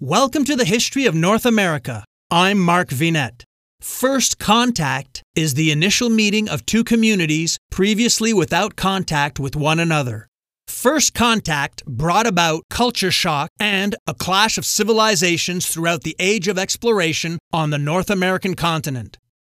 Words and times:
Welcome 0.00 0.44
to 0.44 0.56
the 0.56 0.66
History 0.66 1.06
of 1.06 1.14
North 1.14 1.46
America. 1.46 2.04
I'm 2.30 2.58
Mark 2.58 2.90
Vinet. 2.90 3.44
First 3.80 4.38
contact 4.38 5.22
is 5.34 5.54
the 5.54 5.70
initial 5.70 6.10
meeting 6.10 6.50
of 6.50 6.66
two 6.66 6.84
communities 6.84 7.56
previously 7.70 8.34
without 8.34 8.76
contact 8.76 9.40
with 9.40 9.56
one 9.56 9.80
another. 9.80 10.28
First 10.68 11.14
contact 11.14 11.82
brought 11.86 12.26
about 12.26 12.64
culture 12.68 13.10
shock 13.10 13.48
and 13.58 13.96
a 14.06 14.12
clash 14.12 14.58
of 14.58 14.66
civilizations 14.66 15.66
throughout 15.66 16.02
the 16.02 16.14
age 16.18 16.46
of 16.46 16.58
exploration 16.58 17.38
on 17.50 17.70
the 17.70 17.78
North 17.78 18.10
American 18.10 18.54
continent. 18.54 19.16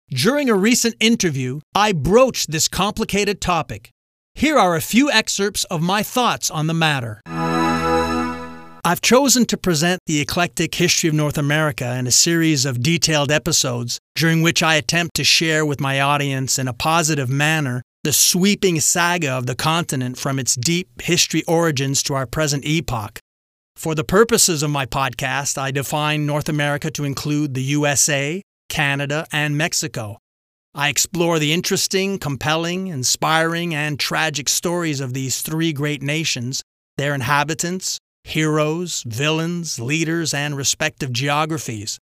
During 0.10 0.52
a 0.52 0.56
recent 0.56 0.94
interview, 1.00 1.62
I 1.74 1.94
broached 1.94 2.52
this 2.52 2.68
complicated 2.68 3.42
topic. 3.42 3.90
Here 4.36 4.60
are 4.60 4.76
a 4.76 4.82
few 4.82 5.10
excerpts 5.10 5.64
of 5.64 5.82
my 5.82 6.04
thoughts 6.04 6.52
on 6.52 6.68
the 6.68 6.76
matter. 6.76 7.22
I've 8.88 9.02
chosen 9.02 9.44
to 9.48 9.58
present 9.58 10.00
the 10.06 10.22
eclectic 10.22 10.74
history 10.74 11.10
of 11.10 11.14
North 11.14 11.38
America 11.38 11.98
in 11.98 12.08
a 12.08 12.12
series 12.12 12.66
of 12.66 12.82
detailed 12.82 13.34
episodes 13.34 14.00
during 14.16 14.42
which 14.42 14.64
I 14.64 14.76
attempt 14.76 15.14
to 15.16 15.26
share 15.26 15.66
with 15.66 15.82
my 15.82 16.00
audience 16.00 16.58
in 16.58 16.70
a 16.70 16.74
positive 16.74 17.30
manner 17.30 17.84
the 18.06 18.14
sweeping 18.14 18.80
saga 18.80 19.32
of 19.32 19.46
the 19.46 19.56
continent 19.56 20.18
from 20.18 20.40
its 20.40 20.56
deep 20.56 21.02
history 21.02 21.44
origins 21.50 22.02
to 22.04 22.14
our 22.14 22.26
present 22.26 22.64
epoch. 22.64 23.20
For 23.76 23.94
the 23.94 24.06
purposes 24.06 24.64
of 24.64 24.70
my 24.72 24.86
podcast, 24.86 25.58
I 25.58 25.72
define 25.72 26.26
North 26.26 26.48
America 26.48 26.90
to 26.92 27.04
include 27.04 27.56
the 27.56 27.64
USA, 27.64 28.42
Canada, 28.70 29.28
and 29.34 29.58
Mexico. 29.58 30.18
I 30.74 30.88
explore 30.88 31.40
the 31.40 31.52
interesting, 31.52 32.20
compelling, 32.20 32.88
inspiring, 32.88 33.76
and 33.76 34.00
tragic 34.00 34.48
stories 34.48 35.02
of 35.02 35.14
these 35.14 35.42
three 35.42 35.74
great 35.74 36.02
nations, 36.02 36.62
their 36.96 37.14
inhabitants, 37.14 38.00
heroes, 38.28 39.04
villains, 39.08 39.80
leaders, 39.80 40.34
and 40.34 40.56
respective 40.56 41.12
geographies. 41.12 42.00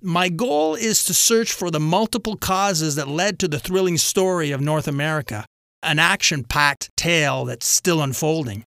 My 0.00 0.28
goal 0.28 0.74
is 0.74 1.04
to 1.04 1.14
search 1.14 1.52
for 1.52 1.70
the 1.70 1.80
multiple 1.80 2.36
causes 2.36 2.94
that 2.94 3.08
led 3.08 3.38
to 3.40 3.48
the 3.48 3.58
thrilling 3.58 3.96
story 3.96 4.52
of 4.52 4.60
North 4.60 4.86
America, 4.86 5.44
an 5.82 5.98
action 5.98 6.44
packed 6.44 6.90
tale 6.96 7.44
that's 7.44 7.66
still 7.66 8.02
unfolding. 8.02 8.64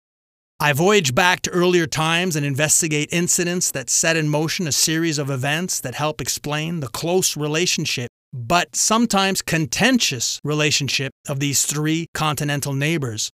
I 0.60 0.72
voyage 0.72 1.14
back 1.14 1.42
to 1.42 1.52
earlier 1.52 1.86
times 1.86 2.38
and 2.38 2.46
investigate 2.46 3.10
incidents 3.12 3.72
that 3.72 3.90
set 3.90 4.16
in 4.16 4.30
motion 4.30 4.68
a 4.68 4.72
series 4.72 5.18
of 5.18 5.30
events 5.30 5.82
that 5.82 5.96
help 5.96 6.22
explain 6.22 6.80
the 6.80 6.88
close 6.88 7.36
relationship, 7.36 8.08
but 8.32 8.74
sometimes 8.74 9.42
contentious 9.42 10.40
relationship 10.46 11.12
of 11.28 11.42
these 11.42 11.66
three 11.66 12.08
continental 12.14 12.72
neighbors. 12.74 13.32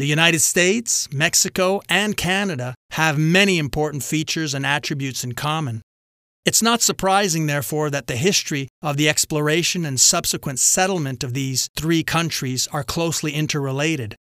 The 0.00 0.06
United 0.06 0.40
States, 0.40 1.12
Mexico, 1.12 1.82
and 1.90 2.16
Canada 2.16 2.74
have 2.92 3.18
many 3.18 3.58
important 3.58 4.02
features 4.02 4.54
and 4.54 4.64
attributes 4.64 5.24
in 5.24 5.34
common. 5.34 5.82
It's 6.46 6.62
not 6.62 6.80
surprising, 6.80 7.44
therefore, 7.44 7.90
that 7.90 8.06
the 8.06 8.16
history 8.16 8.68
of 8.80 8.96
the 8.96 9.10
exploration 9.10 9.84
and 9.84 10.00
subsequent 10.00 10.58
settlement 10.58 11.22
of 11.22 11.34
these 11.34 11.68
three 11.76 12.02
countries 12.02 12.66
are 12.72 12.82
closely 12.82 13.32
interrelated. 13.32 14.16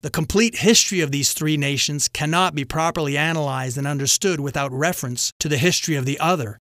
The 0.00 0.10
complete 0.10 0.56
history 0.56 1.00
of 1.00 1.12
these 1.12 1.32
three 1.34 1.56
nations 1.56 2.08
cannot 2.08 2.56
be 2.56 2.64
properly 2.64 3.16
analyzed 3.16 3.78
and 3.78 3.86
understood 3.86 4.40
without 4.40 4.72
reference 4.72 5.30
to 5.38 5.48
the 5.48 5.56
history 5.56 5.94
of 5.94 6.04
the 6.04 6.18
other. 6.18 6.58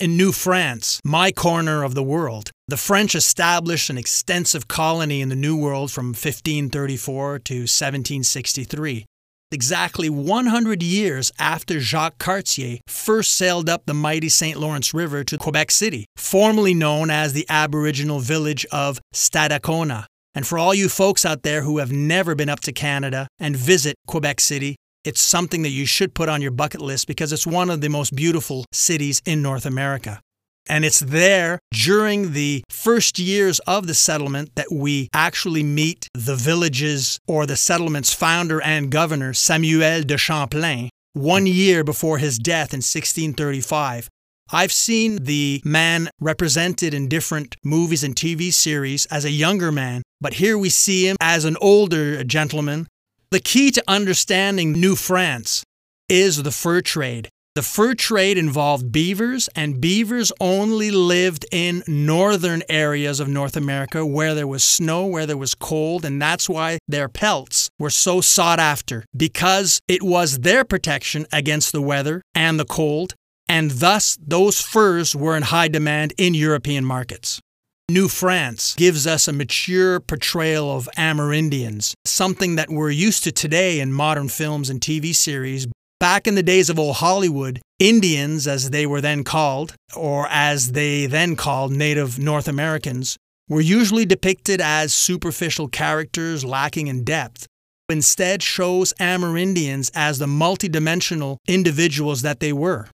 In 0.00 0.16
New 0.16 0.32
France, 0.32 1.00
my 1.04 1.30
corner 1.30 1.84
of 1.84 1.94
the 1.94 2.02
world, 2.02 2.50
the 2.66 2.76
French 2.76 3.14
established 3.14 3.90
an 3.90 3.96
extensive 3.96 4.66
colony 4.66 5.20
in 5.20 5.28
the 5.28 5.36
New 5.36 5.56
World 5.56 5.92
from 5.92 6.08
1534 6.08 7.38
to 7.38 7.54
1763 7.54 9.06
exactly 9.52 10.10
100 10.10 10.82
years 10.82 11.30
after 11.38 11.78
Jacques 11.78 12.18
Cartier 12.18 12.78
first 12.88 13.36
sailed 13.36 13.68
up 13.68 13.86
the 13.86 13.94
mighty 13.94 14.28
St. 14.28 14.58
Lawrence 14.58 14.92
River 14.92 15.22
to 15.22 15.38
Quebec 15.38 15.70
City, 15.70 16.06
formerly 16.16 16.74
known 16.74 17.08
as 17.08 17.32
the 17.32 17.46
Aboriginal 17.48 18.18
village 18.18 18.66
of 18.72 19.00
Stadacona. 19.14 20.06
And 20.34 20.44
for 20.44 20.58
all 20.58 20.74
you 20.74 20.88
folks 20.88 21.24
out 21.24 21.44
there 21.44 21.62
who 21.62 21.78
have 21.78 21.92
never 21.92 22.34
been 22.34 22.48
up 22.48 22.60
to 22.60 22.72
Canada 22.72 23.28
and 23.38 23.56
visit 23.56 23.94
Quebec 24.08 24.40
City, 24.40 24.74
it's 25.04 25.20
something 25.20 25.62
that 25.62 25.70
you 25.70 25.86
should 25.86 26.14
put 26.14 26.28
on 26.28 26.42
your 26.42 26.50
bucket 26.50 26.80
list 26.80 27.06
because 27.06 27.32
it's 27.32 27.46
one 27.46 27.70
of 27.70 27.80
the 27.80 27.88
most 27.88 28.14
beautiful 28.14 28.64
cities 28.72 29.20
in 29.26 29.42
North 29.42 29.66
America. 29.66 30.20
And 30.66 30.84
it's 30.84 31.00
there 31.00 31.58
during 31.72 32.32
the 32.32 32.64
first 32.70 33.18
years 33.18 33.58
of 33.60 33.86
the 33.86 33.94
settlement 33.94 34.54
that 34.54 34.72
we 34.72 35.08
actually 35.12 35.62
meet 35.62 36.08
the 36.14 36.36
village's 36.36 37.18
or 37.28 37.44
the 37.44 37.56
settlement's 37.56 38.14
founder 38.14 38.62
and 38.62 38.90
governor, 38.90 39.34
Samuel 39.34 40.02
de 40.04 40.16
Champlain, 40.16 40.88
one 41.12 41.44
year 41.46 41.84
before 41.84 42.16
his 42.16 42.38
death 42.38 42.72
in 42.72 42.78
1635. 42.78 44.08
I've 44.52 44.72
seen 44.72 45.24
the 45.24 45.62
man 45.64 46.10
represented 46.20 46.92
in 46.92 47.08
different 47.08 47.56
movies 47.64 48.04
and 48.04 48.14
TV 48.14 48.52
series 48.52 49.06
as 49.06 49.24
a 49.24 49.30
younger 49.30 49.72
man, 49.72 50.02
but 50.20 50.34
here 50.34 50.58
we 50.58 50.68
see 50.68 51.08
him 51.08 51.16
as 51.20 51.44
an 51.44 51.56
older 51.60 52.22
gentleman. 52.24 52.86
The 53.30 53.40
key 53.40 53.70
to 53.72 53.82
understanding 53.88 54.72
New 54.72 54.96
France 54.96 55.64
is 56.08 56.42
the 56.42 56.52
fur 56.52 56.80
trade. 56.80 57.28
The 57.54 57.62
fur 57.62 57.94
trade 57.94 58.36
involved 58.36 58.90
beavers, 58.90 59.48
and 59.54 59.80
beavers 59.80 60.32
only 60.40 60.90
lived 60.90 61.46
in 61.52 61.84
northern 61.86 62.64
areas 62.68 63.20
of 63.20 63.28
North 63.28 63.56
America 63.56 64.04
where 64.04 64.34
there 64.34 64.46
was 64.46 64.64
snow, 64.64 65.06
where 65.06 65.24
there 65.24 65.36
was 65.36 65.54
cold, 65.54 66.04
and 66.04 66.20
that's 66.20 66.48
why 66.48 66.78
their 66.88 67.08
pelts 67.08 67.70
were 67.78 67.90
so 67.90 68.20
sought 68.20 68.58
after 68.58 69.04
because 69.16 69.80
it 69.86 70.02
was 70.02 70.40
their 70.40 70.64
protection 70.64 71.26
against 71.32 71.70
the 71.70 71.82
weather 71.82 72.22
and 72.34 72.58
the 72.58 72.64
cold, 72.64 73.14
and 73.48 73.70
thus 73.70 74.18
those 74.20 74.60
furs 74.60 75.14
were 75.14 75.36
in 75.36 75.44
high 75.44 75.68
demand 75.68 76.12
in 76.18 76.34
European 76.34 76.84
markets. 76.84 77.40
New 77.90 78.08
France 78.08 78.74
gives 78.76 79.06
us 79.06 79.28
a 79.28 79.32
mature 79.32 80.00
portrayal 80.00 80.74
of 80.74 80.88
Amerindians, 80.96 81.94
something 82.04 82.56
that 82.56 82.70
we're 82.70 82.90
used 82.90 83.24
to 83.24 83.32
today 83.32 83.78
in 83.78 83.92
modern 83.92 84.28
films 84.28 84.70
and 84.70 84.80
TV 84.80 85.14
series, 85.14 85.66
Back 86.04 86.26
in 86.26 86.34
the 86.34 86.42
days 86.42 86.68
of 86.68 86.78
old 86.78 86.96
Hollywood, 86.96 87.62
Indians, 87.78 88.46
as 88.46 88.68
they 88.68 88.84
were 88.84 89.00
then 89.00 89.24
called, 89.24 89.74
or 89.96 90.26
as 90.28 90.72
they 90.72 91.06
then 91.06 91.34
called 91.34 91.72
Native 91.72 92.18
North 92.18 92.46
Americans, 92.46 93.16
were 93.48 93.62
usually 93.62 94.04
depicted 94.04 94.60
as 94.60 94.92
superficial 94.92 95.66
characters 95.66 96.44
lacking 96.44 96.88
in 96.88 97.04
depth. 97.04 97.46
Instead, 97.88 98.42
shows 98.42 98.92
Amerindians 99.00 99.90
as 99.94 100.18
the 100.18 100.26
multidimensional 100.26 101.38
individuals 101.48 102.20
that 102.20 102.40
they 102.40 102.52
were. 102.52 102.88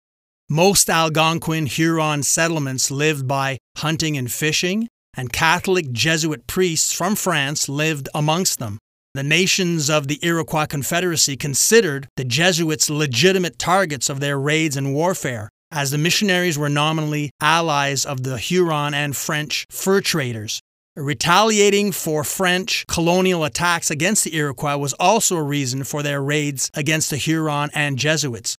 Most 0.52 0.90
Algonquin 0.90 1.66
Huron 1.66 2.24
settlements 2.24 2.90
lived 2.90 3.28
by 3.28 3.58
hunting 3.76 4.16
and 4.16 4.28
fishing, 4.28 4.88
and 5.16 5.32
Catholic 5.32 5.92
Jesuit 5.92 6.48
priests 6.48 6.92
from 6.92 7.14
France 7.14 7.68
lived 7.68 8.08
amongst 8.16 8.58
them. 8.58 8.80
The 9.14 9.22
nations 9.22 9.88
of 9.88 10.08
the 10.08 10.18
Iroquois 10.22 10.66
Confederacy 10.66 11.36
considered 11.36 12.08
the 12.16 12.24
Jesuits 12.24 12.90
legitimate 12.90 13.60
targets 13.60 14.10
of 14.10 14.18
their 14.18 14.40
raids 14.40 14.76
and 14.76 14.92
warfare, 14.92 15.50
as 15.70 15.92
the 15.92 15.98
missionaries 15.98 16.58
were 16.58 16.68
nominally 16.68 17.30
allies 17.40 18.04
of 18.04 18.24
the 18.24 18.36
Huron 18.36 18.92
and 18.92 19.16
French 19.16 19.66
fur 19.70 20.00
traders. 20.00 20.60
Retaliating 20.96 21.92
for 21.92 22.24
French 22.24 22.84
colonial 22.88 23.44
attacks 23.44 23.88
against 23.88 24.24
the 24.24 24.34
Iroquois 24.34 24.78
was 24.78 24.94
also 24.94 25.36
a 25.36 25.42
reason 25.44 25.84
for 25.84 26.02
their 26.02 26.20
raids 26.20 26.72
against 26.74 27.10
the 27.10 27.18
Huron 27.18 27.70
and 27.72 27.96
Jesuits. 27.96 28.56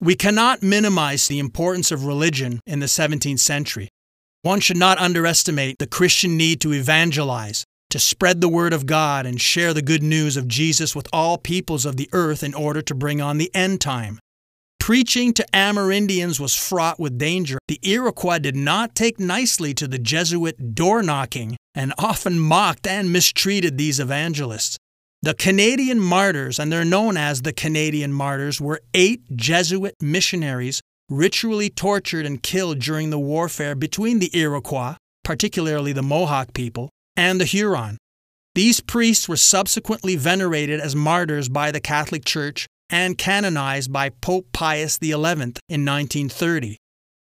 We 0.00 0.14
cannot 0.14 0.62
minimize 0.62 1.26
the 1.26 1.38
importance 1.38 1.90
of 1.90 2.04
religion 2.04 2.60
in 2.66 2.80
the 2.80 2.86
17th 2.86 3.38
century. 3.38 3.88
One 4.42 4.60
should 4.60 4.76
not 4.76 4.98
underestimate 4.98 5.78
the 5.78 5.86
Christian 5.86 6.36
need 6.36 6.60
to 6.60 6.74
evangelize, 6.74 7.64
to 7.90 7.98
spread 7.98 8.40
the 8.40 8.48
word 8.48 8.74
of 8.74 8.84
God 8.84 9.24
and 9.24 9.40
share 9.40 9.72
the 9.72 9.80
good 9.80 10.02
news 10.02 10.36
of 10.36 10.48
Jesus 10.48 10.94
with 10.94 11.08
all 11.14 11.38
peoples 11.38 11.86
of 11.86 11.96
the 11.96 12.10
earth 12.12 12.42
in 12.42 12.52
order 12.52 12.82
to 12.82 12.94
bring 12.94 13.22
on 13.22 13.38
the 13.38 13.52
end 13.54 13.80
time. 13.80 14.20
Preaching 14.78 15.32
to 15.32 15.46
Amerindians 15.52 16.38
was 16.38 16.54
fraught 16.54 17.00
with 17.00 17.18
danger. 17.18 17.58
The 17.66 17.80
Iroquois 17.82 18.38
did 18.38 18.54
not 18.54 18.94
take 18.94 19.18
nicely 19.18 19.72
to 19.74 19.88
the 19.88 19.98
Jesuit 19.98 20.74
door 20.74 21.02
knocking 21.02 21.56
and 21.74 21.94
often 21.98 22.38
mocked 22.38 22.86
and 22.86 23.10
mistreated 23.10 23.78
these 23.78 23.98
evangelists. 23.98 24.76
The 25.22 25.34
Canadian 25.34 25.98
martyrs, 25.98 26.58
and 26.58 26.70
they're 26.70 26.84
known 26.84 27.16
as 27.16 27.42
the 27.42 27.52
Canadian 27.52 28.12
martyrs, 28.12 28.60
were 28.60 28.80
eight 28.94 29.22
Jesuit 29.34 29.94
missionaries 30.00 30.80
ritually 31.08 31.70
tortured 31.70 32.26
and 32.26 32.42
killed 32.42 32.78
during 32.80 33.10
the 33.10 33.18
warfare 33.18 33.74
between 33.74 34.18
the 34.18 34.30
Iroquois, 34.32 34.96
particularly 35.24 35.92
the 35.92 36.02
Mohawk 36.02 36.52
people, 36.52 36.90
and 37.16 37.40
the 37.40 37.44
Huron. 37.44 37.98
These 38.54 38.80
priests 38.80 39.28
were 39.28 39.36
subsequently 39.36 40.16
venerated 40.16 40.80
as 40.80 40.96
martyrs 40.96 41.48
by 41.48 41.70
the 41.70 41.80
Catholic 41.80 42.24
Church 42.24 42.66
and 42.88 43.18
canonized 43.18 43.92
by 43.92 44.10
Pope 44.10 44.46
Pius 44.52 44.98
XI 45.02 45.12
in 45.12 45.84
1930. 45.84 46.78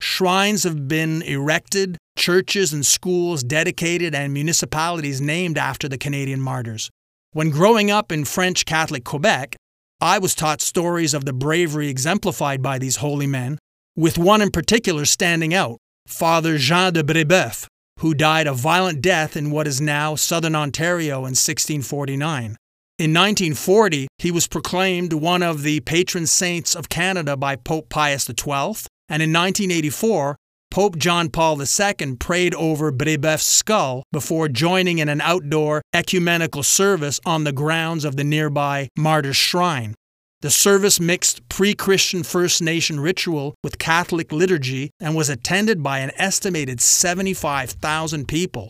Shrines 0.01 0.63
have 0.63 0.87
been 0.87 1.21
erected, 1.21 1.97
churches 2.17 2.73
and 2.73 2.85
schools 2.85 3.43
dedicated, 3.43 4.13
and 4.13 4.33
municipalities 4.33 5.21
named 5.21 5.57
after 5.57 5.87
the 5.87 5.97
Canadian 5.97 6.41
martyrs. 6.41 6.89
When 7.35 7.49
growing 7.49 7.91
up 7.91 8.13
in 8.13 8.23
French 8.23 8.63
Catholic 8.63 9.03
Quebec, 9.03 9.57
I 9.99 10.19
was 10.19 10.35
taught 10.35 10.61
stories 10.61 11.13
of 11.13 11.25
the 11.25 11.33
bravery 11.33 11.89
exemplified 11.89 12.61
by 12.61 12.79
these 12.79 12.95
holy 12.95 13.27
men, 13.27 13.59
with 13.93 14.17
one 14.17 14.41
in 14.41 14.51
particular 14.51 15.03
standing 15.03 15.53
out 15.53 15.77
Father 16.07 16.57
Jean 16.57 16.93
de 16.93 17.03
Brebeuf, 17.03 17.67
who 17.99 18.13
died 18.13 18.47
a 18.47 18.53
violent 18.53 19.01
death 19.01 19.35
in 19.35 19.51
what 19.51 19.67
is 19.67 19.81
now 19.81 20.15
southern 20.15 20.55
Ontario 20.55 21.17
in 21.17 21.35
1649. 21.35 22.55
In 22.99 23.13
1940, 23.13 24.07
he 24.17 24.31
was 24.31 24.47
proclaimed 24.47 25.11
one 25.11 25.43
of 25.43 25.63
the 25.63 25.81
patron 25.81 26.27
saints 26.27 26.73
of 26.73 26.87
Canada 26.87 27.35
by 27.35 27.57
Pope 27.57 27.89
Pius 27.89 28.27
XII, 28.27 28.87
and 29.09 29.21
in 29.21 29.33
1984, 29.33 30.37
Pope 30.75 30.97
John 30.97 31.29
Paul 31.29 31.57
II 31.61 32.17
prayed 32.17 32.53
over 32.53 32.91
Brebeuf's 32.91 33.45
skull 33.45 34.03
before 34.11 34.49
joining 34.49 34.97
in 34.97 35.07
an 35.07 35.21
outdoor 35.21 35.81
ecumenical 35.93 36.63
service 36.63 37.17
on 37.25 37.45
the 37.45 37.53
grounds 37.53 38.03
of 38.03 38.17
the 38.17 38.25
nearby 38.25 38.89
Martyrs' 38.97 39.37
Shrine. 39.37 39.95
The 40.41 40.49
service 40.49 40.99
mixed 40.99 41.47
pre 41.47 41.75
Christian 41.75 42.23
First 42.23 42.61
Nation 42.61 42.99
ritual 42.99 43.55
with 43.63 43.79
Catholic 43.79 44.33
liturgy 44.33 44.91
and 44.99 45.15
was 45.15 45.29
attended 45.29 45.81
by 45.81 45.99
an 45.99 46.11
estimated 46.17 46.81
75,000 46.81 48.27
people. 48.27 48.69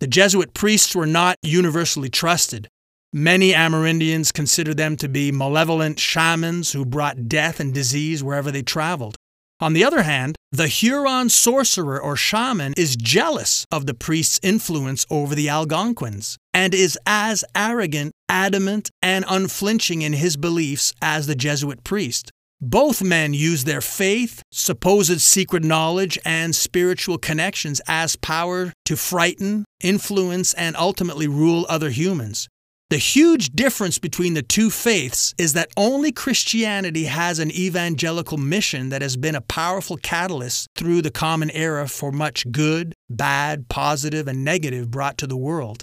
The 0.00 0.06
Jesuit 0.06 0.52
priests 0.52 0.94
were 0.94 1.06
not 1.06 1.36
universally 1.42 2.10
trusted. 2.10 2.68
Many 3.10 3.54
Amerindians 3.54 4.34
considered 4.34 4.76
them 4.76 4.98
to 4.98 5.08
be 5.08 5.32
malevolent 5.32 5.98
shamans 5.98 6.72
who 6.72 6.84
brought 6.84 7.26
death 7.26 7.58
and 7.58 7.72
disease 7.72 8.22
wherever 8.22 8.50
they 8.50 8.60
traveled. 8.60 9.16
On 9.60 9.72
the 9.72 9.84
other 9.84 10.02
hand, 10.04 10.36
the 10.52 10.68
Huron 10.68 11.28
sorcerer 11.28 12.00
or 12.00 12.14
shaman 12.14 12.74
is 12.76 12.94
jealous 12.94 13.66
of 13.72 13.86
the 13.86 13.94
priest's 13.94 14.38
influence 14.40 15.04
over 15.10 15.34
the 15.34 15.48
Algonquins 15.48 16.38
and 16.54 16.72
is 16.72 16.96
as 17.06 17.44
arrogant, 17.56 18.12
adamant, 18.28 18.90
and 19.02 19.24
unflinching 19.28 20.02
in 20.02 20.12
his 20.12 20.36
beliefs 20.36 20.92
as 21.02 21.26
the 21.26 21.34
Jesuit 21.34 21.82
priest. 21.82 22.30
Both 22.60 23.02
men 23.02 23.34
use 23.34 23.64
their 23.64 23.80
faith, 23.80 24.42
supposed 24.52 25.20
secret 25.20 25.64
knowledge, 25.64 26.18
and 26.24 26.54
spiritual 26.54 27.18
connections 27.18 27.80
as 27.88 28.16
power 28.16 28.72
to 28.84 28.96
frighten, 28.96 29.64
influence, 29.80 30.54
and 30.54 30.76
ultimately 30.76 31.28
rule 31.28 31.66
other 31.68 31.90
humans. 31.90 32.48
The 32.90 32.96
huge 32.96 33.50
difference 33.50 33.98
between 33.98 34.32
the 34.32 34.40
two 34.40 34.70
faiths 34.70 35.34
is 35.36 35.52
that 35.52 35.70
only 35.76 36.10
Christianity 36.10 37.04
has 37.04 37.38
an 37.38 37.50
evangelical 37.50 38.38
mission 38.38 38.88
that 38.88 39.02
has 39.02 39.18
been 39.18 39.34
a 39.34 39.42
powerful 39.42 39.98
catalyst 39.98 40.68
through 40.74 41.02
the 41.02 41.10
common 41.10 41.50
era 41.50 41.86
for 41.86 42.10
much 42.10 42.50
good, 42.50 42.94
bad, 43.10 43.68
positive, 43.68 44.26
and 44.26 44.42
negative 44.42 44.90
brought 44.90 45.18
to 45.18 45.26
the 45.26 45.36
world. 45.36 45.82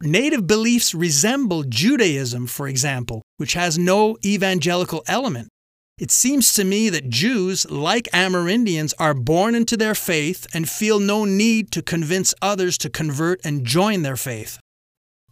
Native 0.00 0.46
beliefs 0.46 0.94
resemble 0.94 1.64
Judaism, 1.64 2.46
for 2.46 2.68
example, 2.68 3.22
which 3.38 3.54
has 3.54 3.76
no 3.76 4.16
evangelical 4.24 5.02
element. 5.08 5.48
It 5.98 6.12
seems 6.12 6.54
to 6.54 6.62
me 6.62 6.88
that 6.90 7.10
Jews, 7.10 7.68
like 7.68 8.04
Amerindians, 8.12 8.94
are 9.00 9.12
born 9.12 9.56
into 9.56 9.76
their 9.76 9.96
faith 9.96 10.46
and 10.54 10.68
feel 10.68 11.00
no 11.00 11.24
need 11.24 11.72
to 11.72 11.82
convince 11.82 12.32
others 12.40 12.78
to 12.78 12.88
convert 12.88 13.40
and 13.44 13.66
join 13.66 14.02
their 14.02 14.14
faith. 14.14 14.60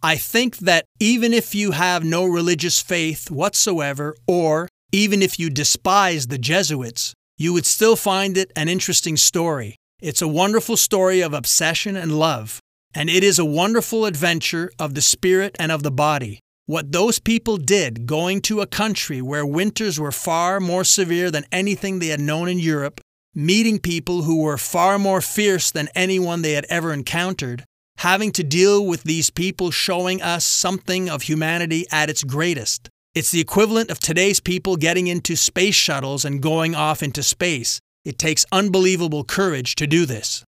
I 0.07 0.15
think 0.15 0.59
that 0.59 0.85
even 1.01 1.33
if 1.33 1.53
you 1.53 1.71
have 1.71 2.01
no 2.01 2.23
religious 2.23 2.81
faith 2.81 3.29
whatsoever, 3.29 4.15
or 4.25 4.69
even 4.93 5.21
if 5.21 5.37
you 5.37 5.49
despise 5.49 6.27
the 6.27 6.37
Jesuits, 6.37 7.13
you 7.35 7.51
would 7.51 7.65
still 7.65 7.97
find 7.97 8.37
it 8.37 8.49
an 8.55 8.69
interesting 8.69 9.17
story. 9.17 9.75
It's 9.99 10.21
a 10.21 10.33
wonderful 10.41 10.77
story 10.77 11.19
of 11.19 11.33
obsession 11.33 11.97
and 11.97 12.17
love, 12.17 12.61
and 12.95 13.09
it 13.09 13.21
is 13.21 13.37
a 13.37 13.43
wonderful 13.43 14.05
adventure 14.05 14.71
of 14.79 14.93
the 14.93 15.01
spirit 15.01 15.57
and 15.59 15.73
of 15.73 15.83
the 15.83 15.91
body. 15.91 16.39
What 16.67 16.93
those 16.93 17.19
people 17.19 17.57
did 17.57 18.05
going 18.05 18.39
to 18.43 18.61
a 18.61 18.65
country 18.65 19.21
where 19.21 19.45
winters 19.45 19.99
were 19.99 20.13
far 20.13 20.61
more 20.61 20.85
severe 20.85 21.29
than 21.31 21.43
anything 21.51 21.99
they 21.99 22.07
had 22.07 22.21
known 22.21 22.47
in 22.47 22.59
Europe, 22.59 23.01
meeting 23.35 23.77
people 23.77 24.21
who 24.21 24.41
were 24.43 24.57
far 24.57 24.97
more 24.97 25.19
fierce 25.19 25.69
than 25.69 25.89
anyone 25.95 26.43
they 26.43 26.53
had 26.53 26.65
ever 26.69 26.93
encountered, 26.93 27.65
having 27.97 28.31
to 28.33 28.43
deal 28.43 28.85
with 28.85 29.03
these 29.03 29.29
people 29.29 29.71
showing 29.71 30.21
us 30.21 30.45
something 30.45 31.09
of 31.09 31.23
humanity 31.23 31.85
at 31.91 32.09
its 32.09 32.23
greatest. 32.23 32.89
It's 33.15 33.31
the 33.31 33.41
equivalent 33.41 33.89
of 33.89 33.99
today's 33.99 34.39
people 34.39 34.75
getting 34.77 35.07
into 35.07 35.35
space 35.35 35.75
shuttles 35.75 36.23
and 36.23 36.41
going 36.41 36.75
off 36.75 37.01
into 37.01 37.23
space. 37.23 37.79
It 38.05 38.19
takes 38.19 38.45
unbelievable 38.51 39.23
courage 39.23 39.75
to 39.75 39.87
do 39.87 40.05
this. 40.05 40.43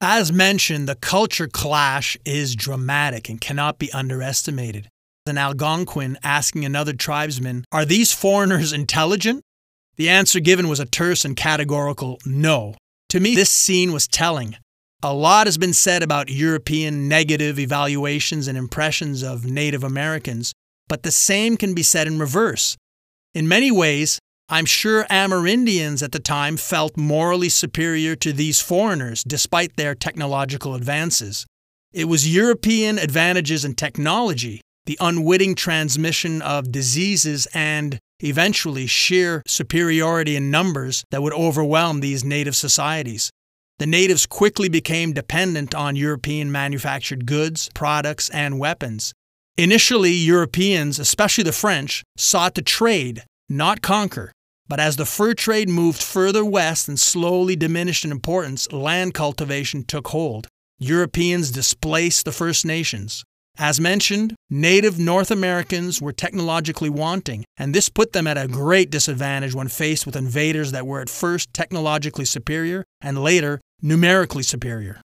As 0.00 0.32
mentioned, 0.32 0.88
the 0.88 0.96
culture 0.96 1.48
clash 1.48 2.18
is 2.24 2.54
dramatic 2.54 3.28
and 3.28 3.40
cannot 3.40 3.78
be 3.78 3.92
underestimated. 3.92 4.88
An 5.26 5.38
Algonquin 5.38 6.18
asking 6.22 6.64
another 6.64 6.92
tribesman, 6.92 7.64
Are 7.72 7.84
these 7.84 8.12
foreigners 8.12 8.72
intelligent? 8.72 9.42
The 9.96 10.08
answer 10.08 10.40
given 10.40 10.68
was 10.68 10.80
a 10.80 10.84
terse 10.84 11.24
and 11.24 11.36
categorical 11.36 12.18
no. 12.26 12.74
To 13.10 13.20
me, 13.20 13.34
this 13.34 13.50
scene 13.50 13.92
was 13.92 14.08
telling. 14.08 14.56
A 15.04 15.12
lot 15.12 15.48
has 15.48 15.58
been 15.58 15.72
said 15.72 16.00
about 16.04 16.30
European 16.30 17.08
negative 17.08 17.58
evaluations 17.58 18.46
and 18.46 18.56
impressions 18.56 19.24
of 19.24 19.44
Native 19.44 19.82
Americans, 19.82 20.52
but 20.88 21.02
the 21.02 21.10
same 21.10 21.56
can 21.56 21.74
be 21.74 21.82
said 21.82 22.06
in 22.06 22.20
reverse. 22.20 22.76
In 23.34 23.48
many 23.48 23.72
ways, 23.72 24.20
I'm 24.48 24.64
sure 24.64 25.04
Amerindians 25.10 26.04
at 26.04 26.12
the 26.12 26.20
time 26.20 26.56
felt 26.56 26.96
morally 26.96 27.48
superior 27.48 28.14
to 28.16 28.32
these 28.32 28.60
foreigners 28.60 29.24
despite 29.24 29.76
their 29.76 29.96
technological 29.96 30.76
advances. 30.76 31.46
It 31.92 32.04
was 32.04 32.32
European 32.32 32.96
advantages 32.96 33.64
in 33.64 33.74
technology, 33.74 34.60
the 34.86 34.98
unwitting 35.00 35.56
transmission 35.56 36.40
of 36.42 36.70
diseases, 36.70 37.48
and 37.52 37.98
eventually 38.20 38.86
sheer 38.86 39.42
superiority 39.48 40.36
in 40.36 40.52
numbers 40.52 41.02
that 41.10 41.22
would 41.22 41.32
overwhelm 41.32 41.98
these 41.98 42.22
native 42.22 42.54
societies. 42.54 43.32
The 43.82 43.86
natives 43.86 44.26
quickly 44.26 44.68
became 44.68 45.12
dependent 45.12 45.74
on 45.74 45.96
European 45.96 46.52
manufactured 46.52 47.26
goods, 47.26 47.68
products, 47.74 48.28
and 48.28 48.60
weapons. 48.60 49.12
Initially, 49.58 50.12
Europeans, 50.12 51.00
especially 51.00 51.42
the 51.42 51.50
French, 51.50 52.04
sought 52.16 52.54
to 52.54 52.62
trade, 52.62 53.24
not 53.48 53.82
conquer. 53.82 54.30
But 54.68 54.78
as 54.78 54.94
the 54.94 55.04
fur 55.04 55.34
trade 55.34 55.68
moved 55.68 56.00
further 56.00 56.44
west 56.44 56.86
and 56.86 56.96
slowly 56.96 57.56
diminished 57.56 58.04
in 58.04 58.12
importance, 58.12 58.70
land 58.70 59.14
cultivation 59.14 59.82
took 59.82 60.06
hold. 60.06 60.46
Europeans 60.78 61.50
displaced 61.50 62.24
the 62.24 62.30
First 62.30 62.64
Nations. 62.64 63.24
As 63.58 63.80
mentioned, 63.80 64.36
native 64.48 64.96
North 64.96 65.32
Americans 65.32 66.00
were 66.00 66.12
technologically 66.12 66.88
wanting, 66.88 67.44
and 67.58 67.74
this 67.74 67.88
put 67.88 68.12
them 68.12 68.28
at 68.28 68.38
a 68.38 68.46
great 68.46 68.90
disadvantage 68.90 69.56
when 69.56 69.66
faced 69.66 70.06
with 70.06 70.14
invaders 70.14 70.70
that 70.70 70.86
were 70.86 71.00
at 71.00 71.10
first 71.10 71.52
technologically 71.52 72.24
superior 72.24 72.84
and 73.00 73.18
later 73.18 73.60
numerically 73.82 74.42
superior. 74.42 75.00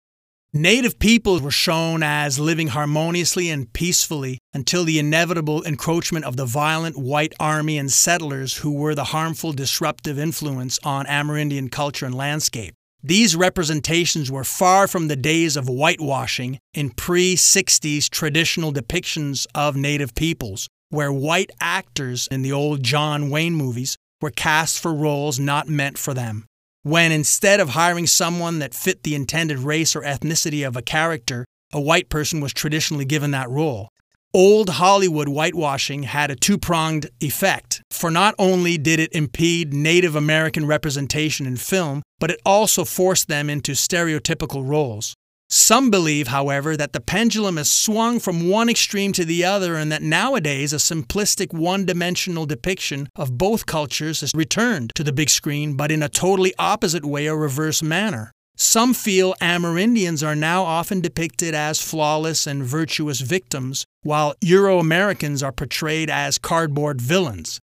Native 0.58 1.00
peoples 1.00 1.42
were 1.42 1.52
shown 1.52 2.02
as 2.02 2.40
living 2.40 2.70
harmoniously 2.70 3.50
and 3.50 3.74
peacefully 3.74 4.40
until 4.54 4.86
the 4.86 5.00
inevitable 5.00 5.62
encroachment 5.64 6.24
of 6.24 6.38
the 6.38 6.46
violent 6.46 6.98
white 6.98 7.34
army 7.42 7.78
and 7.78 7.92
settlers 7.92 8.58
who 8.58 8.72
were 8.72 8.96
the 8.96 9.06
harmful 9.06 9.52
disruptive 9.52 10.18
influence 10.18 10.80
on 10.84 11.06
Amerindian 11.08 11.70
culture 11.70 12.06
and 12.06 12.16
landscape. 12.16 12.74
These 13.04 13.36
representations 13.36 14.32
were 14.32 14.46
far 14.46 14.88
from 14.88 15.10
the 15.10 15.18
days 15.18 15.58
of 15.58 15.68
whitewashing 15.68 16.60
in 16.74 16.90
pre 16.92 17.36
60s 17.36 18.10
traditional 18.10 18.72
depictions 18.72 19.46
of 19.54 19.76
Native 19.76 20.16
peoples, 20.16 20.70
where 20.90 21.12
white 21.12 21.52
actors 21.60 22.30
in 22.32 22.44
the 22.44 22.54
old 22.54 22.82
John 22.82 23.30
Wayne 23.30 23.56
movies 23.56 23.98
were 24.22 24.32
cast 24.32 24.80
for 24.80 24.94
roles 24.94 25.38
not 25.38 25.68
meant 25.68 25.98
for 25.98 26.14
them 26.14 26.46
when 26.86 27.12
instead 27.12 27.60
of 27.60 27.70
hiring 27.70 28.06
someone 28.06 28.60
that 28.60 28.76
fit 28.76 29.02
the 29.02 29.16
intended 29.16 29.58
race 29.58 29.96
or 29.96 30.04
ethnicity 30.04 30.66
of 30.66 30.76
a 30.76 30.84
character, 30.84 31.44
a 31.74 31.82
white 31.82 32.10
person 32.10 32.40
was 32.40 32.54
traditionally 32.54 33.06
given 33.06 33.32
that 33.32 33.50
role. 33.50 33.90
Old 34.36 34.70
Hollywood 34.70 35.28
whitewashing 35.28 36.04
had 36.04 36.30
a 36.30 36.36
two 36.36 36.60
pronged 36.60 37.10
effect, 37.20 37.82
for 37.90 38.12
not 38.12 38.36
only 38.38 38.78
did 38.78 39.00
it 39.00 39.16
impede 39.16 39.74
Native 39.74 40.16
American 40.16 40.68
representation 40.68 41.48
in 41.48 41.58
film, 41.58 42.04
but 42.20 42.30
it 42.30 42.40
also 42.46 42.86
forced 42.86 43.28
them 43.28 43.50
into 43.50 43.72
stereotypical 43.72 44.64
roles. 44.64 45.16
Some 45.48 45.92
believe, 45.92 46.28
however, 46.30 46.76
that 46.76 46.94
the 46.94 47.00
pendulum 47.00 47.58
has 47.58 47.72
swung 47.72 48.20
from 48.20 48.50
one 48.50 48.68
extreme 48.68 49.14
to 49.14 49.24
the 49.24 49.46
other 49.46 49.76
and 49.76 49.92
that 49.92 50.02
nowadays 50.02 50.74
a 50.74 50.78
simplistic 50.78 51.54
one 51.54 51.86
dimensional 51.86 52.46
depiction 52.46 53.08
of 53.16 53.38
both 53.38 53.66
cultures 53.66 54.22
has 54.22 54.32
returned 54.34 54.92
to 54.96 55.04
the 55.04 55.14
big 55.14 55.30
screen, 55.30 55.76
but 55.76 55.92
in 55.92 56.02
a 56.02 56.10
totally 56.10 56.54
opposite 56.58 57.06
way 57.06 57.28
or 57.28 57.38
reverse 57.38 57.84
manner. 57.84 58.32
Some 58.58 58.94
feel 58.94 59.36
Amerindians 59.42 60.26
are 60.26 60.36
now 60.36 60.64
often 60.64 61.02
depicted 61.02 61.54
as 61.54 61.82
flawless 61.82 62.48
and 62.48 62.64
virtuous 62.64 63.20
victims, 63.20 63.86
while 64.02 64.34
Euro 64.42 64.80
Americans 64.80 65.44
are 65.44 65.52
portrayed 65.52 66.10
as 66.10 66.38
cardboard 66.38 67.02
villains. 67.02 67.60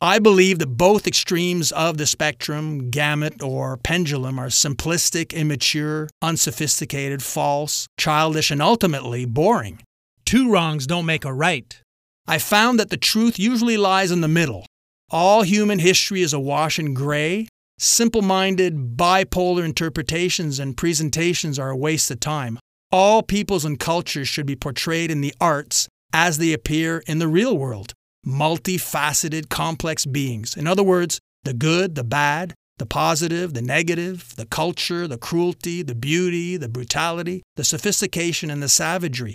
I 0.00 0.20
believe 0.20 0.60
that 0.60 0.76
both 0.76 1.08
extremes 1.08 1.72
of 1.72 1.98
the 1.98 2.06
spectrum, 2.06 2.88
gamut 2.88 3.42
or 3.42 3.76
pendulum, 3.76 4.38
are 4.38 4.46
simplistic, 4.46 5.34
immature, 5.34 6.08
unsophisticated, 6.22 7.20
false, 7.20 7.88
childish, 7.98 8.52
and 8.52 8.62
ultimately 8.62 9.24
boring. 9.24 9.80
Two 10.24 10.52
wrongs 10.52 10.86
don't 10.86 11.04
make 11.04 11.24
a 11.24 11.32
right. 11.32 11.80
I 12.28 12.38
found 12.38 12.78
that 12.78 12.90
the 12.90 12.96
truth 12.96 13.40
usually 13.40 13.76
lies 13.76 14.12
in 14.12 14.20
the 14.20 14.28
middle. 14.28 14.66
All 15.10 15.42
human 15.42 15.80
history 15.80 16.22
is 16.22 16.32
awash 16.32 16.78
in 16.78 16.94
gray. 16.94 17.48
Simple 17.80 18.22
minded, 18.22 18.96
bipolar 18.96 19.64
interpretations 19.64 20.60
and 20.60 20.76
presentations 20.76 21.58
are 21.58 21.70
a 21.70 21.76
waste 21.76 22.08
of 22.12 22.20
time. 22.20 22.60
All 22.92 23.24
peoples 23.24 23.64
and 23.64 23.80
cultures 23.80 24.28
should 24.28 24.46
be 24.46 24.54
portrayed 24.54 25.10
in 25.10 25.22
the 25.22 25.34
arts 25.40 25.88
as 26.12 26.38
they 26.38 26.52
appear 26.52 27.02
in 27.08 27.18
the 27.18 27.28
real 27.28 27.58
world 27.58 27.94
multifaceted, 28.28 29.48
complex 29.48 30.04
beings. 30.04 30.56
In 30.56 30.66
other 30.66 30.82
words, 30.82 31.18
the 31.44 31.54
good, 31.54 31.94
the 31.94 32.04
bad, 32.04 32.54
the 32.78 32.86
positive, 32.86 33.54
the 33.54 33.62
negative, 33.62 34.36
the 34.36 34.46
culture, 34.46 35.08
the 35.08 35.18
cruelty, 35.18 35.82
the 35.82 35.94
beauty, 35.94 36.56
the 36.56 36.68
brutality, 36.68 37.42
the 37.56 37.64
sophistication, 37.64 38.50
and 38.50 38.62
the 38.62 38.68
savagery. 38.68 39.34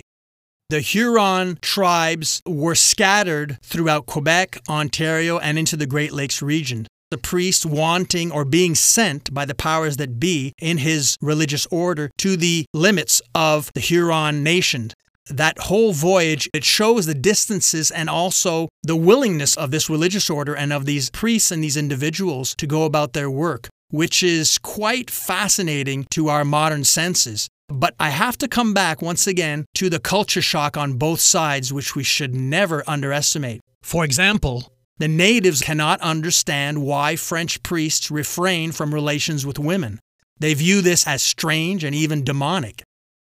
The 0.70 0.80
Huron 0.80 1.58
tribes 1.60 2.40
were 2.46 2.74
scattered 2.74 3.58
throughout 3.62 4.06
Quebec, 4.06 4.60
Ontario, 4.68 5.38
and 5.38 5.58
into 5.58 5.76
the 5.76 5.86
Great 5.86 6.12
Lakes 6.12 6.40
region. 6.40 6.86
The 7.10 7.18
priest 7.18 7.66
wanting 7.66 8.32
or 8.32 8.44
being 8.44 8.74
sent 8.74 9.32
by 9.32 9.44
the 9.44 9.54
powers 9.54 9.98
that 9.98 10.18
be 10.18 10.52
in 10.58 10.78
his 10.78 11.16
religious 11.20 11.66
order 11.66 12.10
to 12.18 12.36
the 12.36 12.64
limits 12.72 13.20
of 13.34 13.70
the 13.74 13.80
Huron 13.80 14.42
nation. 14.42 14.90
That 15.30 15.58
whole 15.58 15.92
voyage, 15.92 16.50
it 16.52 16.64
shows 16.64 17.06
the 17.06 17.14
distances 17.14 17.90
and 17.90 18.10
also 18.10 18.68
the 18.82 18.96
willingness 18.96 19.56
of 19.56 19.70
this 19.70 19.88
religious 19.88 20.28
order 20.28 20.54
and 20.54 20.72
of 20.72 20.84
these 20.84 21.08
priests 21.10 21.50
and 21.50 21.64
these 21.64 21.78
individuals 21.78 22.54
to 22.56 22.66
go 22.66 22.84
about 22.84 23.14
their 23.14 23.30
work, 23.30 23.68
which 23.90 24.22
is 24.22 24.58
quite 24.58 25.10
fascinating 25.10 26.06
to 26.10 26.28
our 26.28 26.44
modern 26.44 26.84
senses. 26.84 27.48
But 27.68 27.94
I 27.98 28.10
have 28.10 28.36
to 28.38 28.48
come 28.48 28.74
back 28.74 29.00
once 29.00 29.26
again 29.26 29.64
to 29.76 29.88
the 29.88 29.98
culture 29.98 30.42
shock 30.42 30.76
on 30.76 30.98
both 30.98 31.20
sides, 31.20 31.72
which 31.72 31.96
we 31.96 32.04
should 32.04 32.34
never 32.34 32.84
underestimate. 32.86 33.62
For 33.82 34.04
example, 34.04 34.70
the 34.98 35.08
natives 35.08 35.62
cannot 35.62 36.00
understand 36.02 36.82
why 36.82 37.16
French 37.16 37.62
priests 37.62 38.10
refrain 38.10 38.72
from 38.72 38.92
relations 38.92 39.46
with 39.46 39.58
women. 39.58 39.98
They 40.38 40.52
view 40.52 40.82
this 40.82 41.06
as 41.06 41.22
strange 41.22 41.82
and 41.82 41.94
even 41.94 42.24
demonic. 42.24 42.82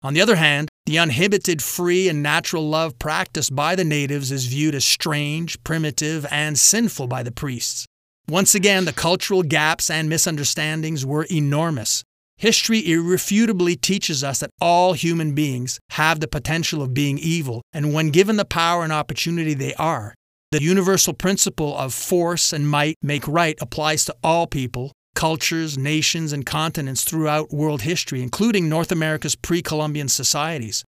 On 0.05 0.13
the 0.13 0.21
other 0.21 0.35
hand, 0.35 0.69
the 0.85 1.00
uninhibited, 1.00 1.63
free, 1.63 2.07
and 2.07 2.21
natural 2.21 2.69
love 2.69 3.00
practiced 3.00 3.55
by 3.55 3.75
the 3.75 3.83
natives 3.83 4.31
is 4.31 4.45
viewed 4.45 4.75
as 4.75 4.85
strange, 4.85 5.63
primitive, 5.63 6.27
and 6.29 6.59
sinful 6.59 7.07
by 7.07 7.24
the 7.24 7.31
priests. 7.31 7.88
Once 8.29 8.53
again, 8.53 8.85
the 8.85 8.93
cultural 8.93 9.41
gaps 9.41 9.89
and 9.89 10.07
misunderstandings 10.07 11.07
were 11.07 11.25
enormous. 11.31 12.03
History 12.38 12.88
irrefutably 12.88 13.75
teaches 13.77 14.24
us 14.24 14.41
that 14.41 14.51
all 14.62 14.93
human 14.93 15.33
beings 15.33 15.79
have 15.89 16.19
the 16.19 16.27
potential 16.27 16.83
of 16.83 16.93
being 16.93 17.17
evil, 17.17 17.63
and 17.74 17.91
when 17.91 18.12
given 18.12 18.35
the 18.35 18.45
power 18.45 18.83
and 18.83 18.93
opportunity, 18.93 19.55
they 19.55 19.74
are. 19.74 20.13
The 20.51 20.62
universal 20.62 21.15
principle 21.15 21.75
of 21.75 21.95
force 21.95 22.53
and 22.53 22.69
might 22.69 22.97
make 23.01 23.27
right 23.27 23.57
applies 23.59 24.05
to 24.05 24.15
all 24.24 24.45
people, 24.45 24.91
cultures, 25.15 25.77
nations, 25.77 26.31
and 26.31 26.45
continents 26.45 27.03
throughout 27.03 27.51
world 27.51 27.81
history, 27.81 28.22
including 28.22 28.69
North 28.69 28.91
America's 28.91 29.36
pre 29.36 29.62
Columbian 29.62 30.07
societies. 30.07 30.84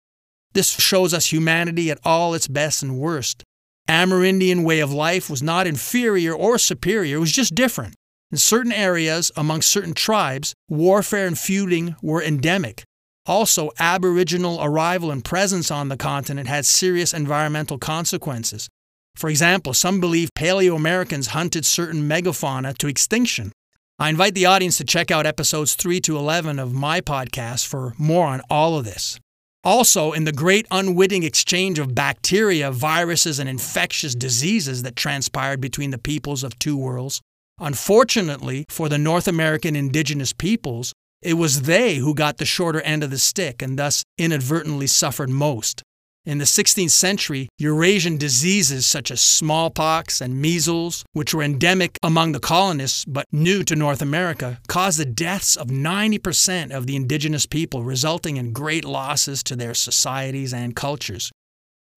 This 0.52 0.73
shows 0.78 1.14
us 1.14 1.33
humanity 1.33 1.90
at 1.90 2.00
all 2.04 2.35
its 2.35 2.49
best 2.49 2.83
and 2.83 2.99
worst. 2.99 3.42
Amerindian 3.88 4.64
way 4.64 4.80
of 4.80 4.92
life 4.92 5.30
was 5.30 5.42
not 5.42 5.66
inferior 5.66 6.35
or 6.35 6.59
superior, 6.59 7.16
it 7.16 7.21
was 7.21 7.33
just 7.33 7.54
different. 7.54 7.95
In 8.33 8.38
certain 8.38 8.73
areas, 8.73 9.30
among 9.37 9.62
certain 9.62 9.95
tribes, 9.95 10.52
warfare 10.68 11.26
and 11.26 11.38
feuding 11.38 11.95
were 12.02 12.23
endemic. 12.23 12.83
Also, 13.25 13.71
Aboriginal 13.78 14.62
arrival 14.62 15.11
and 15.11 15.25
presence 15.25 15.71
on 15.71 15.88
the 15.88 15.97
continent 15.97 16.49
had 16.49 16.66
serious 16.66 17.14
environmental 17.14 17.78
consequences. 17.78 18.68
For 19.16 19.30
example, 19.30 19.75
some 19.75 20.00
believe 20.00 20.30
Paleo 20.37 20.76
Americans 20.76 21.28
hunted 21.28 21.64
certain 21.64 22.09
megafauna 22.09 22.76
to 22.78 22.88
extinction. 22.88 23.52
I 23.99 24.11
invite 24.11 24.35
the 24.35 24.47
audience 24.47 24.79
to 24.79 24.85
check 24.85 25.11
out 25.11 25.26
episodes 25.26 25.75
3 25.75 26.00
to 26.00 26.17
11 26.17 26.59
of 26.59 26.73
my 26.73 27.00
podcast 27.00 27.67
for 27.67 27.95
more 27.99 28.26
on 28.26 28.43
all 28.50 28.79
of 28.79 28.85
this. 28.85 29.19
Also, 29.65 30.12
in 30.12 30.25
the 30.25 30.33
great 30.33 30.67
unwitting 30.71 31.23
exchange 31.23 31.79
of 31.79 31.95
bacteria, 31.95 32.71
viruses, 32.71 33.38
and 33.38 33.49
infectious 33.49 34.15
diseases 34.15 34.83
that 34.83 34.97
transpired 34.97 35.61
between 35.61 35.91
the 35.91 35.99
peoples 35.99 36.45
of 36.45 36.59
two 36.59 36.76
worlds, 36.76 37.21
Unfortunately 37.59 38.67
for 38.69 38.88
the 38.88 38.99
North 38.99 39.26
American 39.26 39.75
indigenous 39.75 40.33
peoples, 40.33 40.93
it 41.23 41.35
was 41.35 41.62
they 41.62 41.97
who 41.97 42.15
got 42.15 42.37
the 42.37 42.45
shorter 42.45 42.83
end 42.83 43.03
of 43.03 43.11
the 43.11 43.19
stick 43.19 43.62
and 43.62 43.79
thus 43.79 44.05
inadvertently 44.19 44.87
suffered 44.87 45.31
most. 45.31 45.83
In 46.26 46.38
the 46.38 46.45
16th 46.45 46.90
century, 46.90 47.49
Eurasian 47.56 48.16
diseases 48.16 48.85
such 48.85 49.12
as 49.12 49.21
smallpox 49.21 50.21
and 50.21 50.42
measles, 50.42 51.04
which 51.12 51.33
were 51.33 51.45
endemic 51.45 52.00
among 52.02 52.33
the 52.33 52.40
colonists 52.40 53.04
but 53.04 53.26
new 53.30 53.62
to 53.62 53.76
North 53.76 54.02
America, 54.02 54.59
caused 54.66 54.99
the 54.99 55.04
deaths 55.04 55.54
of 55.54 55.68
90% 55.68 56.73
of 56.73 56.88
the 56.88 56.97
indigenous 56.97 57.47
people, 57.47 57.85
resulting 57.85 58.38
in 58.38 58.52
great 58.52 58.85
losses 58.85 59.45
to 59.45 59.54
their 59.54 59.73
societies 59.73 60.52
and 60.52 60.75
cultures. 60.75 61.30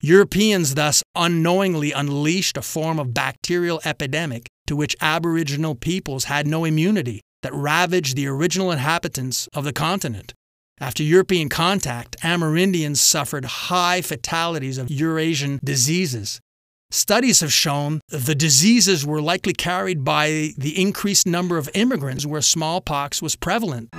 Europeans 0.00 0.76
thus 0.76 1.02
unknowingly 1.16 1.90
unleashed 1.90 2.56
a 2.56 2.62
form 2.62 3.00
of 3.00 3.12
bacterial 3.12 3.80
epidemic 3.84 4.46
to 4.68 4.76
which 4.76 4.94
Aboriginal 5.00 5.74
peoples 5.74 6.24
had 6.24 6.46
no 6.46 6.64
immunity 6.64 7.20
that 7.42 7.52
ravaged 7.52 8.14
the 8.14 8.28
original 8.28 8.70
inhabitants 8.70 9.48
of 9.54 9.64
the 9.64 9.72
continent. 9.72 10.34
After 10.82 11.02
European 11.02 11.50
contact, 11.50 12.16
Amerindians 12.22 12.96
suffered 12.96 13.44
high 13.44 14.00
fatalities 14.00 14.78
of 14.78 14.90
Eurasian 14.90 15.60
diseases. 15.62 16.40
Studies 16.90 17.40
have 17.40 17.52
shown 17.52 18.00
the 18.08 18.34
diseases 18.34 19.04
were 19.04 19.20
likely 19.20 19.52
carried 19.52 20.02
by 20.04 20.52
the 20.56 20.80
increased 20.80 21.26
number 21.26 21.58
of 21.58 21.68
immigrants 21.74 22.24
where 22.24 22.40
smallpox 22.40 23.20
was 23.20 23.36
prevalent. 23.36 23.90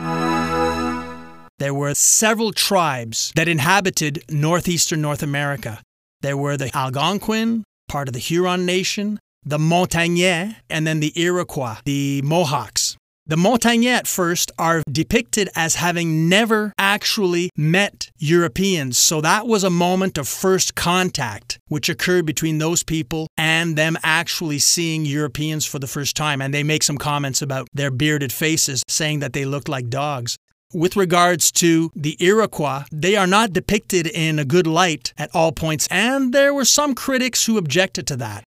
There 1.60 1.76
were 1.76 1.94
several 1.94 2.52
tribes 2.52 3.32
that 3.36 3.48
inhabited 3.48 4.24
northeastern 4.32 5.02
North 5.02 5.22
America. 5.22 5.84
There 6.22 6.36
were 6.36 6.58
the 6.58 6.76
Algonquin, 6.76 7.64
part 7.88 8.08
of 8.10 8.14
the 8.14 8.20
Huron 8.20 8.66
Nation, 8.66 9.20
the 9.46 9.60
Montagnais, 9.60 10.56
and 10.68 10.88
then 10.88 11.00
the 11.00 11.14
Iroquois, 11.16 11.78
the 11.86 12.24
Mohawks. 12.24 12.81
The 13.28 13.36
Montagnais 13.36 13.86
at 13.86 14.08
first 14.08 14.52
are 14.58 14.82
depicted 14.92 15.48
as 15.56 15.76
having 15.76 16.28
never 16.28 16.74
actually 16.80 17.52
met 17.56 18.10
Europeans, 18.18 18.98
so 18.98 19.22
that 19.22 19.46
was 19.46 19.64
a 19.64 19.70
moment 19.70 20.18
of 20.18 20.28
first 20.28 20.74
contact 20.74 21.60
which 21.68 21.88
occurred 21.88 22.26
between 22.26 22.58
those 22.58 22.82
people 22.82 23.28
and 23.38 23.78
them 23.78 23.96
actually 24.04 24.58
seeing 24.58 25.06
Europeans 25.06 25.68
for 25.68 25.78
the 25.78 25.88
first 25.88 26.16
time. 26.16 26.42
And 26.42 26.52
they 26.52 26.64
make 26.64 26.82
some 26.82 26.98
comments 26.98 27.44
about 27.44 27.68
their 27.74 27.92
bearded 27.92 28.34
faces, 28.34 28.84
saying 28.88 29.20
that 29.20 29.34
they 29.34 29.46
looked 29.46 29.70
like 29.70 29.90
dogs. 29.90 30.36
With 30.74 30.96
regards 30.96 31.52
to 31.54 31.92
the 31.96 32.18
Iroquois, 32.20 32.86
they 32.92 33.16
are 33.16 33.28
not 33.28 33.54
depicted 33.54 34.08
in 34.08 34.40
a 34.40 34.46
good 34.46 34.66
light 34.66 35.14
at 35.18 35.30
all 35.34 35.52
points, 35.52 35.88
and 35.92 36.34
there 36.34 36.54
were 36.54 36.66
some 36.66 36.96
critics 36.96 37.46
who 37.46 37.58
objected 37.58 38.08
to 38.08 38.16
that. 38.18 38.44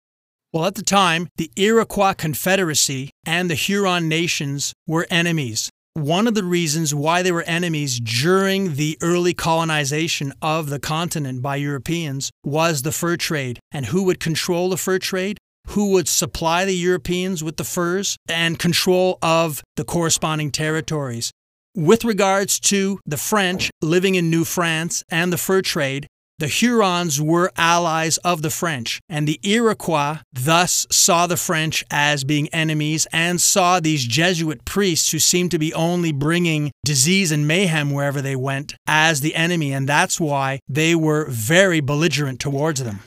Well, 0.54 0.66
at 0.66 0.76
the 0.76 0.84
time, 0.84 1.26
the 1.36 1.50
Iroquois 1.56 2.12
Confederacy 2.12 3.10
and 3.26 3.50
the 3.50 3.56
Huron 3.56 4.08
nations 4.08 4.72
were 4.86 5.04
enemies. 5.10 5.68
One 5.94 6.28
of 6.28 6.34
the 6.34 6.44
reasons 6.44 6.94
why 6.94 7.22
they 7.22 7.32
were 7.32 7.42
enemies 7.42 7.98
during 7.98 8.76
the 8.76 8.96
early 9.02 9.34
colonization 9.34 10.32
of 10.40 10.70
the 10.70 10.78
continent 10.78 11.42
by 11.42 11.56
Europeans 11.56 12.30
was 12.44 12.82
the 12.82 12.92
fur 12.92 13.16
trade. 13.16 13.58
And 13.72 13.86
who 13.86 14.04
would 14.04 14.20
control 14.20 14.68
the 14.68 14.76
fur 14.76 15.00
trade? 15.00 15.38
Who 15.70 15.90
would 15.90 16.06
supply 16.06 16.64
the 16.64 16.76
Europeans 16.76 17.42
with 17.42 17.56
the 17.56 17.64
furs 17.64 18.16
and 18.28 18.56
control 18.56 19.18
of 19.22 19.60
the 19.74 19.84
corresponding 19.84 20.52
territories? 20.52 21.32
With 21.74 22.04
regards 22.04 22.60
to 22.70 23.00
the 23.04 23.16
French 23.16 23.72
living 23.82 24.14
in 24.14 24.30
New 24.30 24.44
France 24.44 25.02
and 25.10 25.32
the 25.32 25.38
fur 25.38 25.62
trade, 25.62 26.06
the 26.38 26.48
Hurons 26.48 27.20
were 27.20 27.52
allies 27.56 28.16
of 28.18 28.42
the 28.42 28.50
French, 28.50 29.00
and 29.08 29.26
the 29.26 29.38
Iroquois 29.42 30.18
thus 30.32 30.86
saw 30.90 31.26
the 31.26 31.36
French 31.36 31.84
as 31.90 32.24
being 32.24 32.48
enemies 32.48 33.06
and 33.12 33.40
saw 33.40 33.78
these 33.78 34.04
Jesuit 34.04 34.64
priests 34.64 35.12
who 35.12 35.18
seemed 35.18 35.52
to 35.52 35.58
be 35.58 35.72
only 35.74 36.12
bringing 36.12 36.72
disease 36.84 37.30
and 37.30 37.46
mayhem 37.46 37.90
wherever 37.92 38.20
they 38.20 38.36
went 38.36 38.74
as 38.86 39.20
the 39.20 39.34
enemy, 39.34 39.72
and 39.72 39.88
that's 39.88 40.20
why 40.20 40.58
they 40.68 40.94
were 40.94 41.26
very 41.28 41.80
belligerent 41.80 42.40
towards 42.40 42.82
them. 42.82 43.00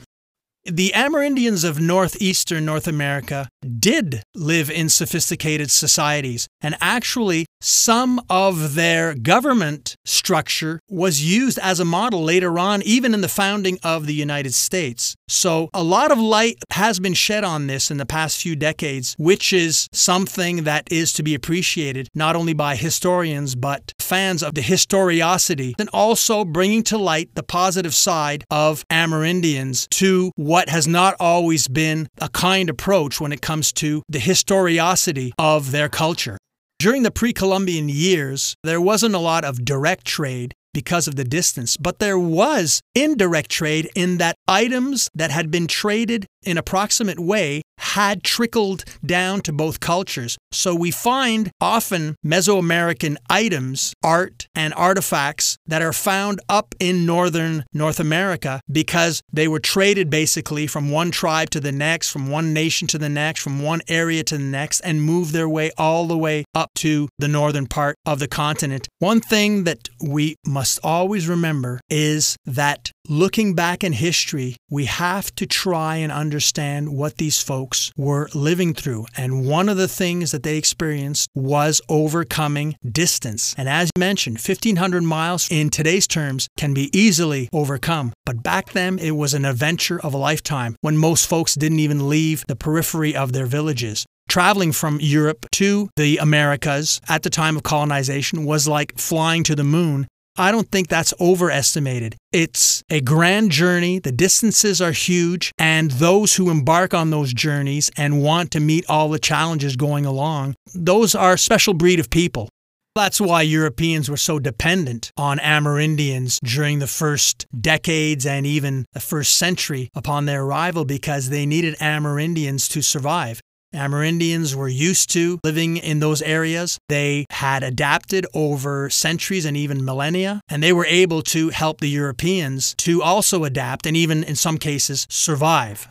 The 0.70 0.92
Amerindians 0.94 1.64
of 1.64 1.80
northeastern 1.80 2.66
North 2.66 2.86
America 2.86 3.48
did 3.78 4.22
live 4.34 4.70
in 4.70 4.90
sophisticated 4.90 5.70
societies, 5.70 6.46
and 6.60 6.76
actually, 6.78 7.46
some 7.60 8.20
of 8.28 8.74
their 8.74 9.14
government 9.14 9.96
structure 10.04 10.80
was 10.88 11.22
used 11.22 11.58
as 11.58 11.80
a 11.80 11.86
model 11.86 12.22
later 12.22 12.58
on, 12.58 12.82
even 12.82 13.14
in 13.14 13.22
the 13.22 13.28
founding 13.28 13.78
of 13.82 14.06
the 14.06 14.12
United 14.14 14.52
States. 14.52 15.14
So, 15.26 15.70
a 15.72 15.82
lot 15.82 16.10
of 16.10 16.18
light 16.18 16.58
has 16.70 17.00
been 17.00 17.14
shed 17.14 17.44
on 17.44 17.66
this 17.66 17.90
in 17.90 17.96
the 17.96 18.06
past 18.06 18.40
few 18.40 18.54
decades, 18.54 19.14
which 19.18 19.52
is 19.52 19.88
something 19.92 20.64
that 20.64 20.90
is 20.92 21.12
to 21.14 21.22
be 21.22 21.34
appreciated 21.34 22.08
not 22.14 22.36
only 22.36 22.52
by 22.52 22.76
historians 22.76 23.54
but 23.54 23.92
fans 23.98 24.42
of 24.42 24.54
the 24.54 24.60
historiosity 24.60 25.74
and 25.78 25.88
also 25.92 26.44
bringing 26.44 26.82
to 26.82 26.98
light 26.98 27.30
the 27.34 27.42
positive 27.42 27.94
side 27.94 28.44
of 28.50 28.86
Amerindians 28.88 29.88
to 29.90 30.32
what 30.36 30.57
has 30.68 30.88
not 30.88 31.14
always 31.20 31.68
been 31.68 32.08
a 32.20 32.28
kind 32.28 32.68
approach 32.68 33.20
when 33.20 33.32
it 33.32 33.42
comes 33.42 33.72
to 33.74 34.02
the 34.08 34.18
historiosity 34.18 35.32
of 35.38 35.70
their 35.70 35.88
culture. 35.88 36.38
During 36.78 37.02
the 37.02 37.10
pre 37.10 37.32
Columbian 37.32 37.88
years, 37.88 38.54
there 38.64 38.80
wasn't 38.80 39.14
a 39.14 39.18
lot 39.18 39.44
of 39.44 39.64
direct 39.64 40.04
trade 40.04 40.54
because 40.72 41.08
of 41.08 41.16
the 41.16 41.24
distance, 41.24 41.76
but 41.76 41.98
there 41.98 42.18
was 42.18 42.80
indirect 42.94 43.50
trade 43.50 43.90
in 43.94 44.18
that 44.18 44.36
items 44.46 45.08
that 45.14 45.30
had 45.30 45.50
been 45.50 45.66
traded 45.66 46.26
in 46.44 46.56
a 46.58 46.62
proximate 46.62 47.18
way 47.18 47.62
had 47.78 48.22
trickled 48.22 48.84
down 49.04 49.40
to 49.42 49.52
both 49.52 49.80
cultures. 49.80 50.36
So 50.52 50.74
we 50.74 50.90
find 50.90 51.50
often 51.60 52.16
Mesoamerican 52.24 53.16
items, 53.30 53.94
art, 54.02 54.46
and 54.54 54.74
artifacts 54.74 55.56
that 55.66 55.82
are 55.82 55.92
found 55.92 56.40
up 56.48 56.74
in 56.78 57.06
northern 57.06 57.64
North 57.72 58.00
America 58.00 58.60
because 58.70 59.20
they 59.32 59.48
were 59.48 59.60
traded 59.60 60.10
basically 60.10 60.66
from 60.66 60.90
one 60.90 61.10
tribe 61.10 61.50
to 61.50 61.60
the 61.60 61.72
next, 61.72 62.10
from 62.10 62.30
one 62.30 62.52
nation 62.52 62.88
to 62.88 62.98
the 62.98 63.08
next, 63.08 63.40
from 63.40 63.62
one 63.62 63.80
area 63.88 64.22
to 64.24 64.36
the 64.38 64.44
next, 64.44 64.80
and 64.80 65.02
moved 65.02 65.32
their 65.32 65.48
way 65.48 65.70
all 65.78 66.06
the 66.06 66.18
way 66.18 66.44
up 66.54 66.70
to 66.74 67.08
the 67.18 67.28
northern 67.28 67.66
part 67.66 67.96
of 68.06 68.18
the 68.18 68.28
continent. 68.28 68.88
One 68.98 69.20
thing 69.20 69.64
that 69.64 69.88
we 70.00 70.36
must 70.46 70.80
always 70.82 71.28
remember 71.28 71.80
is 71.88 72.36
that 72.46 72.90
looking 73.08 73.54
back 73.54 73.82
in 73.82 73.92
history, 73.92 74.56
we 74.70 74.84
have 74.84 75.34
to 75.36 75.46
try 75.46 75.96
and 75.96 76.12
understand 76.12 76.90
what 76.90 77.16
these 77.16 77.42
folks 77.42 77.90
were 77.96 78.28
living 78.34 78.74
through. 78.74 79.06
And 79.16 79.46
one 79.46 79.68
of 79.68 79.76
the 79.76 79.88
things 79.88 80.30
that 80.32 80.42
they 80.42 80.58
experienced 80.58 81.28
was 81.34 81.80
overcoming 81.88 82.76
distance. 82.90 83.54
And 83.56 83.68
as 83.68 83.90
mentioned, 83.96 84.36
1,500 84.36 85.02
miles 85.02 85.48
in 85.50 85.70
today's 85.70 86.06
terms 86.06 86.48
can 86.56 86.74
be 86.74 86.90
easily 86.96 87.48
overcome. 87.52 88.12
But 88.26 88.42
back 88.42 88.72
then, 88.72 88.98
it 88.98 89.12
was 89.12 89.34
an 89.34 89.44
adventure 89.44 90.00
of 90.00 90.14
a 90.14 90.18
lifetime 90.18 90.76
when 90.82 90.98
most 90.98 91.28
folks 91.28 91.54
didn't 91.54 91.80
even 91.80 92.08
leave 92.08 92.44
the 92.46 92.56
periphery 92.56 93.16
of 93.16 93.32
their 93.32 93.46
villages 93.46 94.04
traveling 94.28 94.72
from 94.72 94.98
Europe 95.00 95.46
to 95.50 95.88
the 95.96 96.18
Americas 96.18 97.00
at 97.08 97.22
the 97.22 97.30
time 97.30 97.56
of 97.56 97.62
colonization 97.62 98.44
was 98.44 98.68
like 98.68 98.98
flying 98.98 99.42
to 99.42 99.56
the 99.56 99.64
moon 99.64 100.06
I 100.38 100.52
don't 100.52 100.70
think 100.70 100.88
that's 100.88 101.12
overestimated. 101.20 102.16
It's 102.32 102.82
a 102.88 103.00
grand 103.00 103.50
journey. 103.50 103.98
The 103.98 104.12
distances 104.12 104.80
are 104.80 104.92
huge. 104.92 105.52
And 105.58 105.90
those 105.90 106.36
who 106.36 106.50
embark 106.50 106.94
on 106.94 107.10
those 107.10 107.32
journeys 107.34 107.90
and 107.96 108.22
want 108.22 108.52
to 108.52 108.60
meet 108.60 108.84
all 108.88 109.08
the 109.08 109.18
challenges 109.18 109.74
going 109.76 110.06
along, 110.06 110.54
those 110.74 111.14
are 111.14 111.32
a 111.32 111.38
special 111.38 111.74
breed 111.74 111.98
of 111.98 112.08
people. 112.08 112.48
That's 112.94 113.20
why 113.20 113.42
Europeans 113.42 114.08
were 114.08 114.16
so 114.16 114.38
dependent 114.38 115.12
on 115.16 115.38
Amerindians 115.38 116.38
during 116.42 116.80
the 116.80 116.88
first 116.88 117.46
decades 117.56 118.26
and 118.26 118.44
even 118.44 118.86
the 118.92 119.00
first 119.00 119.38
century 119.38 119.88
upon 119.94 120.24
their 120.24 120.42
arrival 120.42 120.84
because 120.84 121.28
they 121.28 121.46
needed 121.46 121.76
Amerindians 121.76 122.68
to 122.72 122.82
survive. 122.82 123.40
Amerindians 123.74 124.54
were 124.54 124.68
used 124.68 125.10
to 125.10 125.38
living 125.44 125.76
in 125.76 126.00
those 126.00 126.22
areas. 126.22 126.78
They 126.88 127.26
had 127.30 127.62
adapted 127.62 128.26
over 128.34 128.88
centuries 128.90 129.44
and 129.44 129.56
even 129.56 129.84
millennia, 129.84 130.40
and 130.48 130.62
they 130.62 130.72
were 130.72 130.86
able 130.86 131.22
to 131.22 131.50
help 131.50 131.80
the 131.80 131.90
Europeans 131.90 132.74
to 132.78 133.02
also 133.02 133.44
adapt 133.44 133.86
and 133.86 133.96
even 133.96 134.24
in 134.24 134.36
some 134.36 134.58
cases 134.58 135.06
survive. 135.10 135.88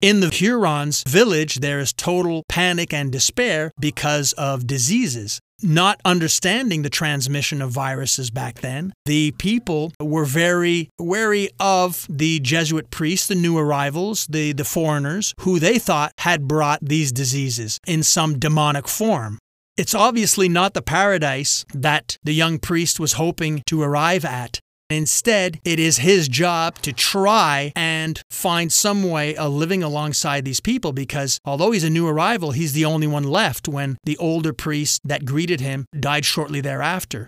In 0.00 0.20
the 0.20 0.28
Hurons 0.28 1.02
village, 1.08 1.60
there 1.60 1.80
is 1.80 1.92
total 1.92 2.42
panic 2.48 2.92
and 2.92 3.10
despair 3.10 3.70
because 3.80 4.34
of 4.34 4.66
diseases 4.66 5.40
not 5.62 6.00
understanding 6.04 6.82
the 6.82 6.90
transmission 6.90 7.62
of 7.62 7.70
viruses 7.70 8.30
back 8.30 8.60
then, 8.60 8.92
the 9.06 9.32
people 9.32 9.92
were 10.00 10.24
very 10.24 10.88
wary 10.98 11.48
of 11.58 12.06
the 12.08 12.40
Jesuit 12.40 12.90
priests, 12.90 13.28
the 13.28 13.34
new 13.34 13.56
arrivals, 13.58 14.26
the, 14.26 14.52
the 14.52 14.64
foreigners, 14.64 15.34
who 15.40 15.58
they 15.58 15.78
thought 15.78 16.12
had 16.18 16.48
brought 16.48 16.80
these 16.82 17.12
diseases 17.12 17.78
in 17.86 18.02
some 18.02 18.38
demonic 18.38 18.88
form. 18.88 19.38
It's 19.76 19.94
obviously 19.94 20.48
not 20.48 20.74
the 20.74 20.82
paradise 20.82 21.64
that 21.74 22.16
the 22.22 22.32
young 22.32 22.58
priest 22.60 23.00
was 23.00 23.14
hoping 23.14 23.62
to 23.66 23.82
arrive 23.82 24.24
at. 24.24 24.60
Instead, 24.90 25.60
it 25.64 25.80
is 25.80 25.98
his 25.98 26.28
job 26.28 26.78
to 26.80 26.92
try 26.92 27.72
and 27.74 28.20
find 28.30 28.72
some 28.72 29.02
way 29.02 29.34
of 29.34 29.52
living 29.52 29.82
alongside 29.82 30.44
these 30.44 30.60
people 30.60 30.92
because 30.92 31.38
although 31.44 31.70
he's 31.70 31.84
a 31.84 31.90
new 31.90 32.06
arrival, 32.06 32.50
he's 32.50 32.74
the 32.74 32.84
only 32.84 33.06
one 33.06 33.24
left 33.24 33.66
when 33.66 33.96
the 34.04 34.16
older 34.18 34.52
priest 34.52 35.00
that 35.04 35.24
greeted 35.24 35.60
him 35.60 35.86
died 35.98 36.24
shortly 36.24 36.60
thereafter. 36.60 37.26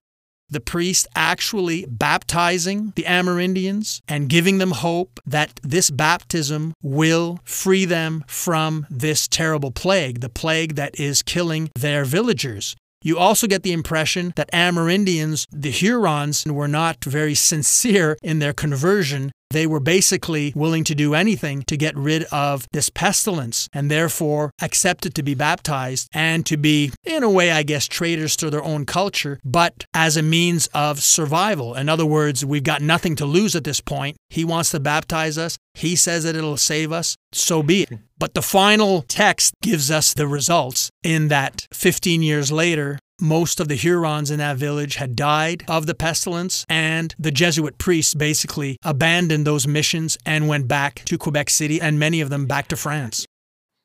The 0.49 0.61
priest 0.61 1.09
actually 1.17 1.87
baptizing 1.89 2.93
the 2.95 3.03
Amerindians 3.03 4.01
and 4.07 4.29
giving 4.29 4.59
them 4.59 4.71
hope 4.71 5.19
that 5.27 5.59
this 5.65 5.91
baptism 5.91 6.73
will 6.83 7.41
free 7.43 7.85
them 7.85 8.23
from 8.29 8.87
this 8.89 9.27
terrible 9.27 9.73
plague, 9.73 10.21
the 10.21 10.29
plague 10.29 10.77
that 10.77 11.01
is 11.01 11.23
killing 11.23 11.71
their 11.75 12.05
villagers. 12.05 12.77
You 13.07 13.19
also 13.19 13.47
get 13.47 13.63
the 13.63 13.73
impression 13.73 14.33
that 14.35 14.51
Amerindians, 14.51 15.47
the 15.53 15.71
Hurons, 15.71 16.45
were 16.45 16.67
not 16.67 17.05
very 17.05 17.37
sincere 17.37 18.19
in 18.21 18.41
their 18.41 18.53
conversion. 18.53 19.31
They 19.57 19.67
were 19.67 19.81
basically 19.81 20.53
willing 20.55 20.85
to 20.85 20.95
do 20.95 21.15
anything 21.15 21.63
to 21.63 21.79
get 21.79 21.97
rid 21.97 22.25
of 22.25 22.69
this 22.75 22.91
pestilence 22.91 23.71
and 23.73 23.91
therefore 23.91 24.51
accepted 24.61 25.15
to 25.15 25.23
be 25.23 25.35
baptized 25.35 26.11
and 26.13 26.45
to 26.45 26.59
be, 26.59 26.93
in 27.05 27.23
a 27.23 27.31
way, 27.31 27.51
I 27.51 27.63
guess, 27.63 27.89
traitors 27.89 28.37
to 28.37 28.51
their 28.51 28.63
own 28.63 28.85
culture, 28.85 29.41
but 29.43 29.87
as 29.95 30.19
a 30.19 30.23
means 30.23 30.67
of 30.75 31.01
survival. 31.01 31.75
In 31.75 31.89
other 31.89 32.05
words, 32.05 32.45
we've 32.45 32.65
got 32.65 32.83
nothing 32.83 33.17
to 33.17 33.25
lose 33.25 33.57
at 33.57 33.65
this 33.65 33.81
point. 33.81 34.19
He 34.29 34.45
wants 34.45 34.73
to 34.73 34.79
baptize 34.79 35.39
us. 35.39 35.57
He 35.73 35.97
says 35.97 36.25
that 36.25 36.37
it'll 36.37 36.59
save 36.59 36.93
us. 36.93 37.17
So 37.33 37.63
be 37.63 37.85
it. 37.85 37.99
But 38.19 38.35
the 38.35 38.43
final 38.43 39.07
text 39.09 39.55
gives 39.63 39.91
us 39.91 40.13
the 40.13 40.29
results 40.29 40.91
in 41.03 41.29
that 41.29 41.67
15 41.73 42.23
years 42.23 42.53
later, 42.53 42.99
most 43.21 43.61
of 43.61 43.69
the 43.69 43.77
Hurons 43.77 44.31
in 44.31 44.39
that 44.39 44.57
village 44.57 44.97
had 44.97 45.17
died 45.17 45.65
of 45.69 45.87
the 45.87 45.95
pestilence, 45.95 46.65
and 46.69 47.15
the 47.19 47.31
Jesuit 47.31 47.79
priests 47.79 48.15
basically 48.15 48.77
abandoned 48.85 49.47
those 49.47 49.67
missions 49.67 50.19
and 50.27 50.49
went 50.49 50.69
back 50.69 51.03
to 51.07 51.19
Quebec 51.19 51.51
City, 51.51 51.81
and 51.81 51.99
many 51.99 52.21
of 52.21 52.31
them 52.31 52.47
back 52.47 52.69
to 52.69 52.77
France. 52.77 53.27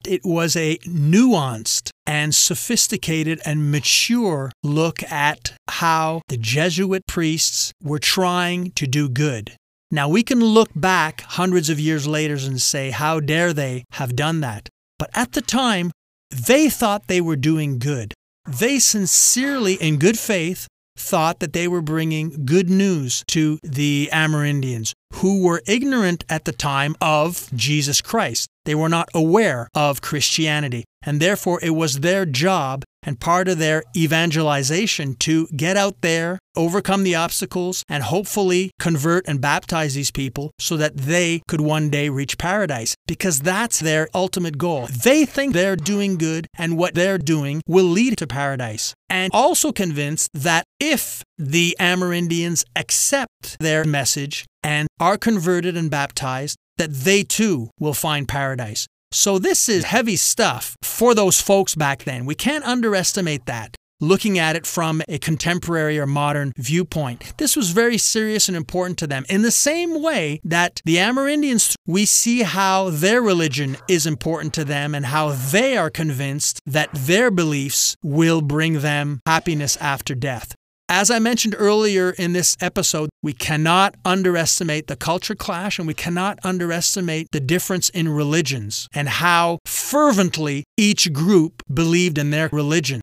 It 0.05 0.21
was 0.23 0.55
a 0.55 0.77
nuanced 0.79 1.91
and 2.07 2.33
sophisticated 2.33 3.39
and 3.45 3.71
mature 3.71 4.51
look 4.63 5.03
at 5.11 5.53
how 5.69 6.21
the 6.27 6.37
Jesuit 6.37 7.03
priests 7.07 7.71
were 7.83 7.99
trying 7.99 8.71
to 8.71 8.87
do 8.87 9.07
good. 9.07 9.55
Now, 9.91 10.07
we 10.07 10.23
can 10.23 10.39
look 10.39 10.69
back 10.73 11.21
hundreds 11.21 11.69
of 11.69 11.79
years 11.79 12.07
later 12.07 12.35
and 12.35 12.61
say, 12.61 12.91
how 12.91 13.19
dare 13.19 13.53
they 13.53 13.83
have 13.91 14.15
done 14.15 14.39
that? 14.41 14.69
But 14.97 15.09
at 15.13 15.33
the 15.33 15.41
time, 15.41 15.91
they 16.31 16.69
thought 16.69 17.07
they 17.07 17.21
were 17.21 17.35
doing 17.35 17.77
good. 17.77 18.13
They 18.47 18.79
sincerely, 18.79 19.75
in 19.75 19.97
good 19.97 20.17
faith, 20.17 20.67
thought 20.97 21.39
that 21.39 21.53
they 21.53 21.67
were 21.67 21.81
bringing 21.81 22.45
good 22.45 22.69
news 22.69 23.23
to 23.27 23.59
the 23.63 24.09
Amerindians 24.11 24.93
who 25.15 25.43
were 25.43 25.61
ignorant 25.67 26.23
at 26.29 26.45
the 26.45 26.51
time 26.51 26.95
of 27.01 27.49
Jesus 27.55 28.01
Christ. 28.01 28.47
They 28.65 28.75
were 28.75 28.89
not 28.89 29.09
aware 29.13 29.67
of 29.73 30.01
Christianity, 30.01 30.85
and 31.01 31.19
therefore 31.19 31.59
it 31.63 31.71
was 31.71 31.99
their 31.99 32.25
job 32.25 32.83
and 33.03 33.19
part 33.19 33.47
of 33.47 33.57
their 33.57 33.83
evangelization 33.95 35.15
to 35.15 35.47
get 35.55 35.77
out 35.77 36.01
there, 36.01 36.39
overcome 36.55 37.03
the 37.03 37.15
obstacles, 37.15 37.83
and 37.89 38.03
hopefully 38.03 38.71
convert 38.79 39.27
and 39.27 39.41
baptize 39.41 39.93
these 39.93 40.11
people 40.11 40.51
so 40.59 40.77
that 40.77 40.95
they 40.97 41.41
could 41.47 41.61
one 41.61 41.89
day 41.89 42.09
reach 42.09 42.37
paradise 42.37 42.95
because 43.07 43.41
that's 43.41 43.79
their 43.79 44.07
ultimate 44.13 44.57
goal. 44.57 44.87
They 45.03 45.25
think 45.25 45.53
they're 45.53 45.75
doing 45.75 46.17
good 46.17 46.47
and 46.57 46.77
what 46.77 46.93
they're 46.93 47.17
doing 47.17 47.61
will 47.67 47.85
lead 47.85 48.17
to 48.17 48.27
paradise. 48.27 48.93
And 49.09 49.31
also 49.33 49.71
convinced 49.71 50.29
that 50.33 50.63
if 50.79 51.23
the 51.37 51.75
Amerindians 51.79 52.63
accept 52.75 53.57
their 53.59 53.83
message 53.83 54.45
and 54.63 54.87
are 54.99 55.17
converted 55.17 55.75
and 55.75 55.89
baptized, 55.89 56.57
that 56.77 56.93
they 56.93 57.23
too 57.23 57.69
will 57.79 57.93
find 57.93 58.27
paradise. 58.27 58.87
So, 59.13 59.37
this 59.37 59.67
is 59.67 59.83
heavy 59.83 60.15
stuff 60.15 60.77
for 60.81 61.13
those 61.13 61.41
folks 61.41 61.75
back 61.75 62.05
then. 62.05 62.25
We 62.25 62.35
can't 62.35 62.65
underestimate 62.65 63.45
that. 63.45 63.75
Looking 63.99 64.39
at 64.39 64.55
it 64.55 64.65
from 64.65 65.03
a 65.07 65.19
contemporary 65.19 65.99
or 65.99 66.07
modern 66.07 66.53
viewpoint. 66.57 67.33
This 67.37 67.55
was 67.55 67.69
very 67.69 67.99
serious 67.99 68.47
and 68.47 68.57
important 68.57 68.97
to 68.99 69.07
them. 69.07 69.25
In 69.29 69.43
the 69.43 69.51
same 69.51 70.01
way 70.01 70.39
that 70.43 70.81
the 70.85 70.95
Amerindians, 70.95 71.75
we 71.85 72.05
see 72.05 72.41
how 72.41 72.89
their 72.89 73.21
religion 73.21 73.77
is 73.87 74.07
important 74.07 74.55
to 74.55 74.65
them 74.65 74.95
and 74.95 75.05
how 75.05 75.33
they 75.33 75.77
are 75.77 75.91
convinced 75.91 76.61
that 76.65 76.89
their 76.93 77.29
beliefs 77.29 77.95
will 78.01 78.41
bring 78.41 78.79
them 78.79 79.19
happiness 79.27 79.77
after 79.77 80.15
death. 80.15 80.55
As 80.93 81.09
I 81.09 81.19
mentioned 81.19 81.55
earlier 81.57 82.09
in 82.09 82.33
this 82.33 82.57
episode, 82.59 83.09
we 83.23 83.31
cannot 83.31 83.95
underestimate 84.03 84.87
the 84.87 84.97
culture 84.97 85.35
clash 85.35 85.79
and 85.79 85.87
we 85.87 85.93
cannot 85.93 86.37
underestimate 86.43 87.31
the 87.31 87.39
difference 87.39 87.87
in 87.87 88.09
religions 88.09 88.89
and 88.93 89.07
how 89.07 89.59
fervently 89.65 90.65
each 90.75 91.13
group 91.13 91.63
believed 91.73 92.17
in 92.17 92.31
their 92.31 92.49
religion. 92.51 93.00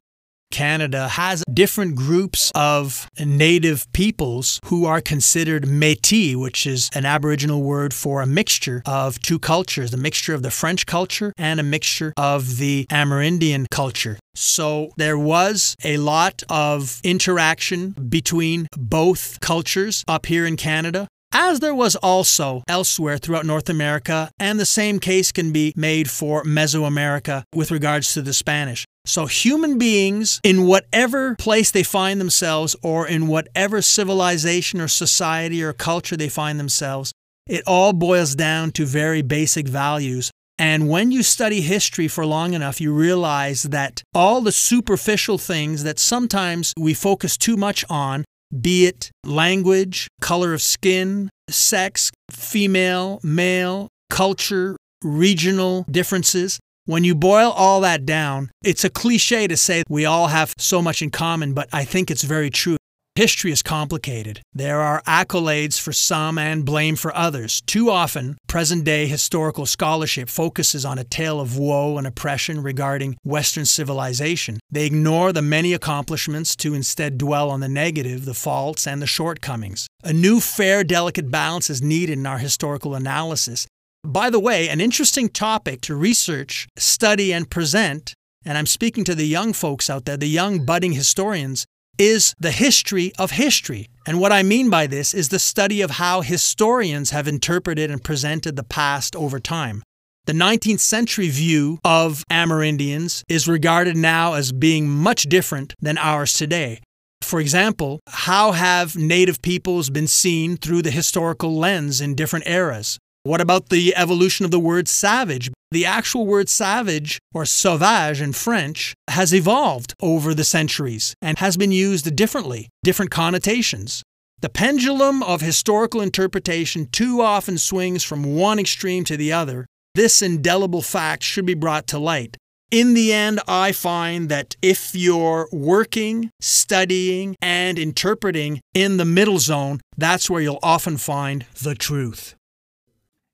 Canada 0.51 1.09
has 1.09 1.45
different 1.53 1.95
groups 1.95 2.51
of 2.55 3.09
native 3.19 3.91
peoples 3.93 4.61
who 4.67 4.87
are 4.87 5.01
considered 5.01 5.65
Métis, 5.65 6.37
which 6.37 6.67
is 6.67 6.89
an 6.95 7.05
Aboriginal 7.05 7.63
word 7.63 7.93
for 7.95 8.23
a 8.23 8.27
mixture 8.27 8.83
of 8.87 9.21
two 9.21 9.39
cultures, 9.39 9.93
a 9.93 9.97
mixture 9.97 10.35
of 10.35 10.43
the 10.43 10.51
French 10.51 10.87
culture 10.87 11.33
and 11.37 11.61
a 11.61 11.63
mixture 11.63 12.13
of 12.17 12.59
the 12.59 12.87
Amerindian 12.91 13.67
culture. 13.71 14.19
So 14.35 14.91
there 14.97 15.19
was 15.19 15.75
a 15.85 15.97
lot 15.97 16.43
of 16.49 17.01
interaction 17.05 17.91
between 17.91 18.69
both 18.77 19.41
cultures 19.41 20.05
up 20.09 20.27
here 20.27 20.47
in 20.47 20.57
Canada 20.57 21.09
as 21.33 21.61
there 21.61 21.75
was 21.75 21.95
also 21.97 22.63
elsewhere 22.69 23.19
throughout 23.19 23.45
North 23.45 23.69
America, 23.69 24.31
and 24.39 24.59
the 24.59 24.67
same 24.67 24.99
case 24.99 25.31
can 25.31 25.53
be 25.53 25.73
made 25.77 26.11
for 26.11 26.43
Mesoamerica 26.45 27.45
with 27.55 27.71
regards 27.71 28.15
to 28.15 28.23
the 28.23 28.33
Spanish. 28.33 28.85
So, 29.09 29.25
human 29.25 29.79
beings, 29.79 30.39
in 30.45 30.67
whatever 30.67 31.35
place 31.37 31.71
they 31.71 31.83
find 31.83 32.21
themselves, 32.21 32.77
or 32.83 33.09
in 33.09 33.27
whatever 33.27 33.81
civilization 33.81 34.83
or 34.83 34.89
society 34.89 35.63
or 35.63 35.73
culture 35.73 36.15
they 36.15 36.29
find 36.29 36.61
themselves, 36.61 37.11
it 37.47 37.63
all 37.67 37.95
boils 37.95 38.35
down 38.35 38.71
to 38.73 38.85
very 38.85 39.23
basic 39.23 39.67
values. 39.67 40.31
And 40.59 40.91
when 40.91 41.11
you 41.11 41.23
study 41.23 41.63
history 41.63 42.07
for 42.07 42.27
long 42.27 42.53
enough, 42.53 42.83
you 42.83 42.93
realize 42.93 43.63
that 43.63 44.03
all 44.13 44.43
the 44.43 44.53
superficial 44.53 45.39
things 45.39 45.85
that 45.85 45.99
sometimes 45.99 46.75
we 46.79 46.93
focus 46.93 47.39
too 47.39 47.57
much 47.57 47.87
on 47.89 48.27
be 48.61 48.85
it 48.85 49.11
language, 49.25 50.09
color 50.21 50.53
of 50.53 50.61
skin, 50.61 51.31
sex, 51.49 52.11
female, 52.31 53.21
male, 53.23 53.89
culture, 54.11 54.77
regional 55.03 55.87
differences. 55.91 56.59
When 56.89 57.05
you 57.05 57.15
boil 57.15 57.51
all 57.51 57.83
that 57.83 58.07
down, 58.07 58.51
it's 58.65 58.83
a 58.83 58.89
cliche 58.89 59.47
to 59.47 59.59
say 59.59 59.83
we 59.91 60.07
all 60.07 60.29
have 60.29 60.55
so 60.57 60.81
much 60.81 61.03
in 61.03 61.11
common, 61.11 61.53
but 61.53 61.69
I 61.71 61.85
think 61.85 62.11
it's 62.11 62.23
very 62.23 62.49
true. 62.49 62.79
History 63.15 63.53
is 63.53 63.63
complicated. 63.63 64.41
There 64.55 64.81
are 64.81 65.03
accolades 65.03 65.79
for 65.79 65.93
some 65.93 66.39
and 66.39 66.65
blame 66.65 66.97
for 66.97 67.15
others. 67.15 67.61
Too 67.67 67.91
often, 67.91 68.39
present 68.47 68.85
day 68.85 69.07
historical 69.07 69.67
scholarship 69.67 70.31
focuses 70.31 70.87
on 70.87 70.97
a 70.97 71.05
tale 71.05 71.41
of 71.41 71.59
woe 71.59 71.99
and 71.99 72.07
oppression 72.07 72.63
regarding 72.63 73.19
Western 73.23 73.67
civilization. 73.67 74.59
They 74.71 74.87
ignore 74.87 75.35
the 75.35 75.43
many 75.43 75.75
accomplishments 75.75 76.57
to 76.57 76.73
instead 76.73 77.19
dwell 77.19 77.51
on 77.51 77.61
the 77.61 77.69
negative, 77.69 78.25
the 78.25 78.33
faults, 78.33 78.87
and 78.87 79.03
the 79.03 79.07
shortcomings. 79.07 79.89
A 80.03 80.15
new, 80.15 80.41
fair, 80.41 80.85
delicate 80.85 81.31
balance 81.31 81.69
is 81.69 81.83
needed 81.83 82.17
in 82.17 82.25
our 82.25 82.39
historical 82.39 82.95
analysis. 82.95 83.67
By 84.05 84.31
the 84.31 84.41
way, 84.41 84.69
an 84.69 84.81
interesting 84.81 85.29
topic 85.29 85.81
to 85.83 85.95
research, 85.95 86.69
study, 86.77 87.33
and 87.33 87.51
present 87.51 88.15
and 88.45 88.57
I'm 88.57 88.67
speaking 88.67 89.05
to 89.05 89.15
the 89.15 89.27
young 89.27 89.53
folks 89.53 89.91
out 89.91 90.05
there, 90.05 90.17
the 90.17 90.27
young 90.27 90.65
budding 90.65 90.93
historians, 90.93 91.67
is 91.99 92.35
the 92.39 92.51
history 92.53 93.13
of 93.19 93.33
history. 93.33 93.89
And 94.07 94.21
what 94.21 94.33
I 94.33 94.43
mean 94.43 94.71
by 94.71 94.87
this 94.87 95.13
is 95.13 95.29
the 95.29 95.39
study 95.39 95.81
of 95.81 95.93
how 95.93 96.21
historians 96.21 97.11
have 97.11 97.29
interpreted 97.29 97.91
and 97.91 98.03
presented 98.03 98.57
the 98.57 98.65
past 98.65 99.17
over 99.17 99.41
time. 99.41 99.83
The 100.27 100.33
19th 100.33 100.81
century 100.81 101.29
view 101.29 101.79
of 101.85 102.23
Amerindians 102.31 103.23
is 103.29 103.49
regarded 103.49 103.97
now 103.97 104.35
as 104.35 104.53
being 104.53 104.89
much 104.89 105.25
different 105.25 105.75
than 105.81 105.99
ours 105.99 106.33
today. 106.33 106.81
For 107.21 107.41
example, 107.41 108.01
how 108.09 108.53
have 108.53 108.97
Native 108.97 109.43
peoples 109.43 109.91
been 109.91 110.07
seen 110.07 110.57
through 110.57 110.83
the 110.83 110.91
historical 110.91 111.55
lens 111.55 112.01
in 112.01 112.15
different 112.15 112.47
eras? 112.47 112.99
What 113.29 113.43
about 113.43 113.69
the 113.69 113.95
evolution 113.95 114.47
of 114.47 114.51
the 114.51 114.59
word 114.59 114.89
savage? 114.89 115.51
The 115.71 115.85
actual 115.85 116.25
word 116.25 116.49
savage, 116.49 117.19
or 117.35 117.45
sauvage 117.45 118.23
in 118.23 118.33
French, 118.33 118.95
has 119.11 119.35
evolved 119.35 119.93
over 120.01 120.33
the 120.33 120.45
centuries 120.45 121.15
and 121.21 121.39
has 121.39 121.59
been 121.59 121.71
used 121.71 122.17
differently, 122.17 122.71
different 122.83 123.11
connotations. 123.11 124.03
The 124.41 124.49
pendulum 124.49 125.23
of 125.23 125.43
historical 125.43 126.01
interpretation 126.01 126.87
too 126.91 127.21
often 127.21 127.59
swings 127.59 128.03
from 128.03 128.35
one 128.35 128.59
extreme 128.59 129.05
to 129.05 129.17
the 129.19 129.31
other. 129.31 129.67
This 129.95 130.23
indelible 130.23 130.81
fact 130.81 131.23
should 131.23 131.45
be 131.45 131.53
brought 131.53 131.87
to 131.89 131.99
light. 131.99 132.39
In 132.71 132.95
the 132.95 133.13
end, 133.13 133.41
I 133.47 133.73
find 133.73 134.31
that 134.31 134.57
if 134.63 134.95
you're 134.95 135.51
working, 135.53 136.31
studying, 136.41 137.37
and 137.43 137.79
interpreting 137.79 138.63
in 138.73 138.97
the 138.97 139.05
middle 139.05 139.39
zone, 139.39 139.81
that's 139.99 140.31
where 140.31 140.41
you'll 140.41 140.61
often 140.63 140.97
find 140.97 141.45
the 141.63 141.75
truth. 141.75 142.35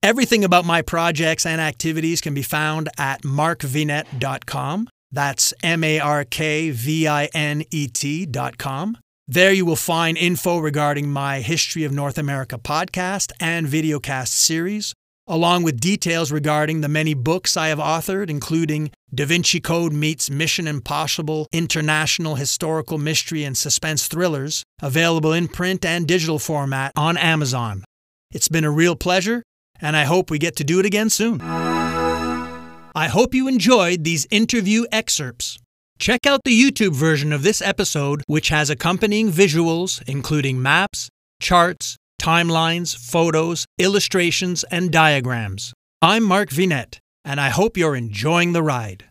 Everything 0.04 0.44
about 0.44 0.66
my 0.66 0.82
projects 0.82 1.46
and 1.46 1.62
activities 1.62 2.20
can 2.20 2.34
be 2.34 2.42
found 2.42 2.90
at 2.98 3.22
markvinet.com. 3.22 4.88
That's 5.10 5.54
M 5.62 5.82
A 5.82 5.98
R 5.98 6.26
K 6.26 6.70
V 6.72 7.08
I 7.08 7.24
N 7.32 7.62
E 7.70 7.88
T.com. 7.88 8.98
There 9.26 9.50
you 9.50 9.64
will 9.64 9.76
find 9.76 10.18
info 10.18 10.58
regarding 10.58 11.10
my 11.10 11.40
History 11.40 11.84
of 11.84 11.92
North 11.92 12.18
America 12.18 12.58
podcast 12.58 13.32
and 13.40 13.66
videocast 13.66 14.28
series, 14.28 14.92
along 15.26 15.62
with 15.62 15.80
details 15.80 16.30
regarding 16.30 16.82
the 16.82 16.88
many 16.88 17.14
books 17.14 17.56
I 17.56 17.68
have 17.68 17.78
authored, 17.78 18.28
including 18.28 18.90
Da 19.14 19.24
Vinci 19.24 19.58
Code 19.58 19.94
meets 19.94 20.28
Mission 20.28 20.68
Impossible 20.68 21.46
International 21.50 22.34
Historical 22.34 22.98
Mystery 22.98 23.42
and 23.42 23.56
Suspense 23.56 24.06
Thrillers, 24.06 24.64
available 24.82 25.32
in 25.32 25.48
print 25.48 25.82
and 25.82 26.06
digital 26.06 26.38
format 26.38 26.92
on 26.94 27.16
Amazon. 27.16 27.84
It's 28.30 28.48
been 28.48 28.64
a 28.64 28.70
real 28.70 28.96
pleasure 28.96 29.42
and 29.80 29.96
I 29.96 30.04
hope 30.04 30.30
we 30.30 30.38
get 30.38 30.56
to 30.56 30.64
do 30.64 30.80
it 30.80 30.86
again 30.86 31.10
soon. 31.10 31.40
I 31.40 33.08
hope 33.08 33.34
you 33.34 33.48
enjoyed 33.48 34.04
these 34.04 34.26
interview 34.30 34.84
excerpts. 34.92 35.58
Check 35.98 36.26
out 36.26 36.40
the 36.44 36.58
YouTube 36.58 36.94
version 36.94 37.32
of 37.32 37.42
this 37.42 37.62
episode, 37.62 38.22
which 38.26 38.48
has 38.48 38.70
accompanying 38.70 39.30
visuals, 39.30 40.02
including 40.08 40.60
maps, 40.60 41.08
charts, 41.40 41.96
timelines, 42.20 42.96
photos, 42.96 43.66
illustrations, 43.78 44.64
and 44.70 44.90
diagrams. 44.90 45.72
I'm 46.02 46.24
Mark 46.24 46.50
Vinet, 46.50 46.98
and 47.24 47.40
I 47.40 47.48
hope 47.48 47.76
you're 47.76 47.96
enjoying 47.96 48.52
the 48.52 48.62
ride. 48.62 49.04